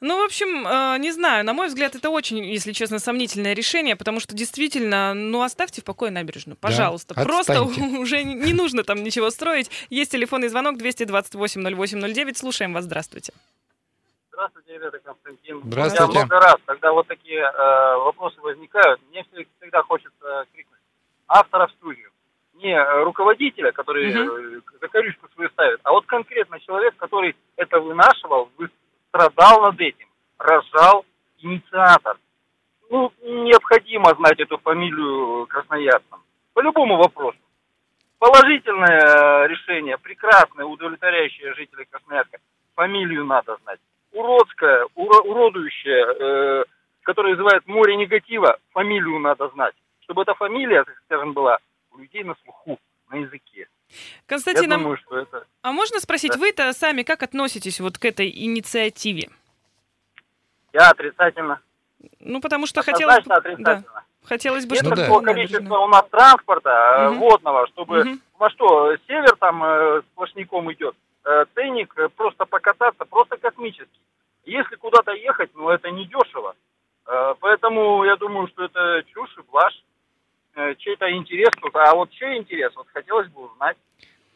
Ну, 0.00 0.20
в 0.20 0.24
общем, 0.24 0.66
э, 0.66 0.98
не 0.98 1.10
знаю, 1.10 1.44
на 1.44 1.54
мой 1.54 1.68
взгляд, 1.68 1.94
это 1.94 2.10
очень, 2.10 2.44
если 2.44 2.72
честно, 2.72 2.98
сомнительное 2.98 3.54
решение, 3.54 3.96
потому 3.96 4.20
что 4.20 4.34
действительно, 4.34 5.14
ну, 5.14 5.42
оставьте 5.42 5.80
в 5.80 5.84
покое 5.84 6.12
набережную, 6.12 6.56
пожалуйста. 6.56 7.14
Да, 7.14 7.24
Просто 7.24 7.62
уже 7.98 8.22
не 8.22 8.52
нужно 8.52 8.84
там 8.84 9.02
ничего 9.02 9.30
строить. 9.30 9.70
Есть 9.88 10.12
телефонный 10.12 10.48
звонок 10.48 10.76
228-08-09. 10.76 12.34
Слушаем 12.34 12.74
вас, 12.74 12.84
здравствуйте. 12.84 13.32
Здравствуйте, 14.32 14.74
ребята, 14.74 14.98
Константин. 14.98 15.62
Здравствуйте. 15.64 16.12
Я 16.12 16.26
много 16.26 16.40
раз, 16.40 16.56
когда 16.66 16.92
вот 16.92 17.06
такие 17.06 17.40
э, 17.40 17.96
вопросы 17.96 18.38
возникают, 18.42 19.00
мне 19.10 19.24
всегда 19.58 19.82
хочется 19.82 20.44
крикнуть 20.52 20.80
автора 21.26 21.68
в 21.68 21.70
студию. 21.70 22.10
Не 22.54 23.02
руководителя, 23.02 23.72
который 23.72 24.10
угу. 24.14 24.62
закорючку 24.80 25.28
свою 25.34 25.48
ставит, 25.50 25.80
а 25.84 25.92
вот 25.92 26.06
конкретно 26.06 26.60
человек, 26.60 26.94
который 26.96 27.34
это 27.56 27.80
вынашивал, 27.80 28.50
страдал 29.16 29.62
над 29.62 29.80
этим, 29.80 30.06
рожал 30.38 31.04
инициатор. 31.38 32.18
Ну, 32.90 33.12
необходимо 33.22 34.14
знать 34.14 34.38
эту 34.38 34.58
фамилию 34.58 35.46
красноярцам. 35.46 36.22
По 36.54 36.60
любому 36.60 36.96
вопросу. 36.96 37.38
Положительное 38.18 39.00
э, 39.00 39.48
решение, 39.48 39.98
прекрасное, 39.98 40.64
удовлетворяющее 40.64 41.52
жителей 41.54 41.86
Красноярска. 41.90 42.38
Фамилию 42.74 43.24
надо 43.24 43.56
знать. 43.62 43.80
Уродское, 44.12 44.86
уро, 44.94 45.20
уродующее, 45.20 46.06
э, 46.06 46.64
которое 47.02 47.34
вызывает 47.34 47.66
море 47.66 47.96
негатива, 47.96 48.56
фамилию 48.72 49.18
надо 49.18 49.48
знать. 49.48 49.74
Чтобы 50.00 50.22
эта 50.22 50.34
фамилия, 50.34 50.84
так 50.84 50.96
скажем, 51.04 51.34
была 51.34 51.58
у 51.92 51.98
людей 51.98 52.24
на 52.24 52.34
слуху, 52.42 52.78
на 53.10 53.16
языке. 53.16 53.66
Константин, 54.26 54.70
Я 54.70 54.78
думаю, 54.78 54.96
что 54.96 55.18
это... 55.18 55.46
а 55.62 55.72
можно 55.72 56.00
спросить, 56.00 56.32
да. 56.32 56.38
вы-то 56.38 56.72
сами 56.72 57.02
как 57.02 57.22
относитесь 57.22 57.80
вот 57.80 57.98
к 57.98 58.04
этой 58.04 58.28
инициативе? 58.28 59.30
Я 60.72 60.90
отрицательно. 60.90 61.60
Ну, 62.20 62.40
потому 62.40 62.66
что 62.66 62.82
хотелось... 62.82 63.18
отрицательно. 63.18 63.64
Да. 63.64 64.02
Хотелось 64.24 64.66
бы, 64.66 64.74
Нет 64.74 64.84
чтобы... 64.84 64.96
такого 64.96 65.22
количества 65.22 65.78
у 65.78 65.88
нас 65.88 66.04
транспорта 66.10 67.10
угу. 67.10 67.18
водного, 67.20 67.66
чтобы... 67.68 68.00
Угу. 68.00 68.10
Ну 68.40 68.50
что, 68.50 68.96
север 69.06 69.36
там 69.36 69.62
э, 69.64 70.02
сплошняком 70.12 70.70
идет, 70.72 70.94
э, 71.24 71.44
ценник 71.54 71.94
э, 71.96 72.08
просто 72.08 72.44
покататься, 72.44 73.04
просто 73.04 73.36
космический. 73.36 74.00
Если 74.44 74.76
куда-то 74.76 75.12
ехать, 75.12 75.50
ну 75.54 75.70
это 75.70 75.90
не 75.90 76.06
дешево. 76.06 76.54
Э, 77.06 77.34
поэтому 77.40 78.04
я 78.04 78.16
думаю, 78.16 78.48
что 78.48 78.64
это 78.64 79.04
чушь 79.14 79.34
и 79.38 79.42
блажь. 79.50 79.82
Э, 80.56 80.74
чей-то 80.78 81.10
интерес. 81.14 81.50
А 81.74 81.94
вот 81.94 82.10
чей 82.12 82.38
интерес, 82.38 82.74
вот 82.76 82.86
хотелось 82.92 83.28
бы 83.28 83.44
узнать. 83.44 83.76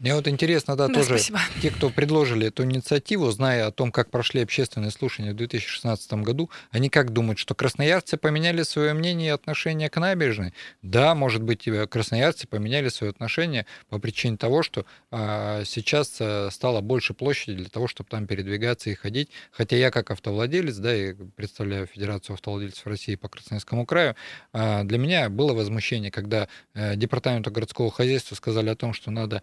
Мне 0.01 0.15
вот 0.15 0.27
интересно, 0.29 0.77
да, 0.77 0.89
Да, 0.89 0.95
тоже 0.95 1.19
спасибо. 1.19 1.41
те, 1.61 1.71
кто 1.71 1.91
предложили 1.91 2.47
эту 2.47 2.65
инициативу, 2.65 3.31
зная 3.31 3.67
о 3.67 3.71
том, 3.71 3.93
как 3.93 4.11
прошли 4.11 4.41
общественные 4.41 4.91
слушания 4.91 5.33
в 5.33 5.37
2016 5.37 6.15
году, 6.15 6.49
они 6.71 6.89
как 6.89 7.13
думают, 7.13 7.39
что 7.39 7.55
красноярцы 7.55 8.17
поменяли 8.17 8.63
свое 8.63 8.95
мнение 8.95 9.29
и 9.29 9.31
отношение 9.31 9.91
к 9.91 10.01
набережной? 10.01 10.55
Да, 10.81 11.15
может 11.15 11.43
быть, 11.43 11.67
и 11.67 11.87
красноярцы 11.87 12.47
поменяли 12.49 12.89
свое 12.89 13.11
отношение 13.11 13.67
по 13.91 13.99
причине 13.99 14.39
того, 14.39 14.63
что 14.63 14.87
а, 15.11 15.65
сейчас 15.67 16.17
а, 16.19 16.49
стало 16.51 16.81
больше 16.81 17.13
площади 17.13 17.59
для 17.59 17.69
того, 17.69 17.87
чтобы 17.87 18.09
там 18.09 18.27
передвигаться 18.27 18.89
и 18.89 18.95
ходить. 18.95 19.29
Хотя 19.53 19.77
я 19.77 19.91
как 19.91 20.11
автовладелец, 20.11 20.77
да, 20.77 20.97
и 20.97 21.13
представляю 21.13 21.87
Федерацию 21.87 22.35
автовладельцев 22.35 22.87
России 22.87 23.17
по 23.17 23.29
Красноярскому 23.29 23.85
краю, 23.85 24.17
а, 24.55 24.83
для 24.85 24.97
меня 24.97 25.29
было 25.29 25.53
возмущение, 25.53 26.11
когда 26.11 26.49
а, 26.73 26.97
департаменту 26.97 27.51
городского 27.51 27.91
хозяйства 27.91 28.35
сказали 28.35 28.71
о 28.71 28.77
том, 28.77 28.95
что 28.95 29.11
надо 29.11 29.43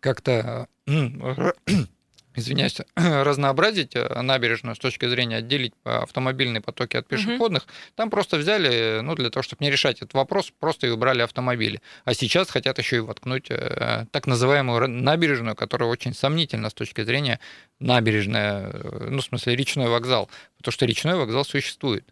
как-то, 0.00 0.68
э, 0.86 1.52
извиняюсь, 2.34 2.78
разнообразить 2.96 3.94
э, 3.94 4.22
набережную 4.22 4.76
с 4.76 4.78
точки 4.78 5.06
зрения 5.08 5.36
отделить 5.36 5.74
э, 5.84 5.90
автомобильные 5.90 6.60
потоки 6.60 6.96
от 6.96 7.06
пешеходных, 7.06 7.66
там 7.94 8.10
просто 8.10 8.36
взяли, 8.36 9.00
ну, 9.02 9.14
для 9.14 9.30
того, 9.30 9.42
чтобы 9.42 9.64
не 9.64 9.70
решать 9.70 9.98
этот 9.98 10.14
вопрос, 10.14 10.52
просто 10.58 10.86
и 10.86 10.90
убрали 10.90 11.22
автомобили. 11.22 11.80
А 12.04 12.14
сейчас 12.14 12.50
хотят 12.50 12.78
еще 12.78 12.96
и 12.96 13.00
воткнуть 13.00 13.50
э, 13.50 14.06
так 14.10 14.26
называемую 14.26 14.88
набережную, 14.88 15.56
которая 15.56 15.88
очень 15.88 16.14
сомнительна 16.14 16.70
с 16.70 16.74
точки 16.74 17.02
зрения 17.02 17.40
набережная, 17.80 18.72
ну, 19.10 19.20
в 19.20 19.24
смысле, 19.24 19.56
речной 19.56 19.88
вокзал, 19.88 20.30
потому 20.56 20.72
что 20.72 20.86
речной 20.86 21.16
вокзал 21.16 21.44
существует. 21.44 22.04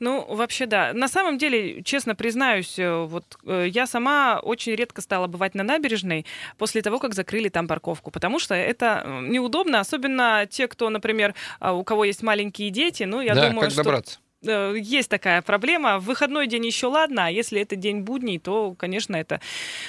Ну, 0.00 0.24
вообще, 0.28 0.66
да. 0.66 0.92
На 0.92 1.08
самом 1.08 1.38
деле, 1.38 1.82
честно 1.82 2.14
признаюсь, 2.14 2.78
э, 2.78 3.04
вот 3.04 3.24
э, 3.44 3.66
я 3.68 3.86
сама 3.86 4.40
очень 4.42 4.74
редко 4.74 5.00
стала 5.00 5.26
бывать 5.26 5.54
на 5.54 5.62
набережной 5.62 6.26
после 6.58 6.82
того, 6.82 6.98
как 6.98 7.14
закрыли 7.14 7.48
там 7.48 7.66
парковку, 7.68 8.10
потому 8.10 8.38
что 8.38 8.54
это 8.54 9.02
э, 9.04 9.20
неудобно, 9.22 9.80
особенно 9.80 10.46
те, 10.48 10.68
кто, 10.68 10.90
например, 10.90 11.34
а, 11.60 11.72
у 11.72 11.84
кого 11.84 12.04
есть 12.04 12.22
маленькие 12.22 12.70
дети, 12.70 13.04
ну, 13.04 13.20
я 13.20 13.34
да, 13.34 13.48
думаю, 13.48 13.62
как 13.62 13.70
что... 13.70 13.82
добраться? 13.82 14.18
Э, 14.46 14.74
есть 14.78 15.08
такая 15.08 15.42
проблема. 15.42 15.98
В 15.98 16.04
выходной 16.04 16.46
день 16.46 16.66
еще 16.66 16.86
ладно, 16.86 17.26
а 17.26 17.30
если 17.30 17.60
это 17.60 17.76
день 17.76 18.00
будний, 18.00 18.38
то, 18.38 18.74
конечно, 18.74 19.16
это 19.16 19.40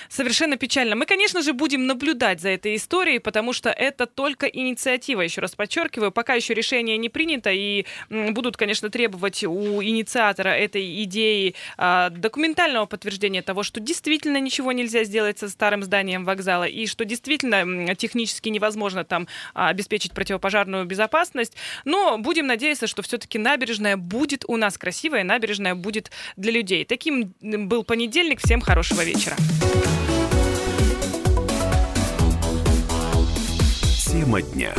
совершенно 0.09 0.57
печально. 0.57 0.95
Мы, 0.95 1.05
конечно 1.05 1.41
же, 1.41 1.53
будем 1.53 1.87
наблюдать 1.87 2.41
за 2.41 2.49
этой 2.49 2.75
историей, 2.75 3.19
потому 3.19 3.53
что 3.53 3.69
это 3.69 4.05
только 4.05 4.47
инициатива, 4.47 5.21
еще 5.21 5.41
раз 5.41 5.55
подчеркиваю, 5.55 6.11
пока 6.11 6.33
еще 6.33 6.53
решение 6.53 6.97
не 6.97 7.09
принято, 7.09 7.51
и 7.51 7.85
будут, 8.09 8.57
конечно, 8.57 8.89
требовать 8.89 9.43
у 9.43 9.83
инициатора 9.83 10.49
этой 10.49 11.03
идеи 11.03 11.55
а, 11.77 12.09
документального 12.09 12.85
подтверждения 12.85 13.41
того, 13.41 13.63
что 13.63 13.79
действительно 13.79 14.39
ничего 14.39 14.71
нельзя 14.71 15.03
сделать 15.03 15.39
со 15.39 15.49
старым 15.49 15.83
зданием 15.83 16.25
вокзала, 16.25 16.63
и 16.63 16.87
что 16.87 17.05
действительно 17.05 17.95
технически 17.95 18.49
невозможно 18.49 19.03
там 19.03 19.27
а, 19.53 19.69
обеспечить 19.69 20.13
противопожарную 20.13 20.85
безопасность. 20.85 21.55
Но 21.83 22.17
будем 22.17 22.47
надеяться, 22.47 22.87
что 22.87 23.01
все-таки 23.01 23.37
набережная 23.37 23.97
будет 23.97 24.44
у 24.47 24.57
нас 24.57 24.77
красивая, 24.77 25.23
набережная 25.23 25.75
будет 25.75 26.11
для 26.35 26.51
людей. 26.51 26.85
Таким 26.85 27.33
был 27.41 27.83
понедельник. 27.83 28.39
Всем 28.43 28.61
хорошего 28.61 29.03
вечера. 29.03 29.35
Тема 34.11 34.41
дня. 34.41 34.73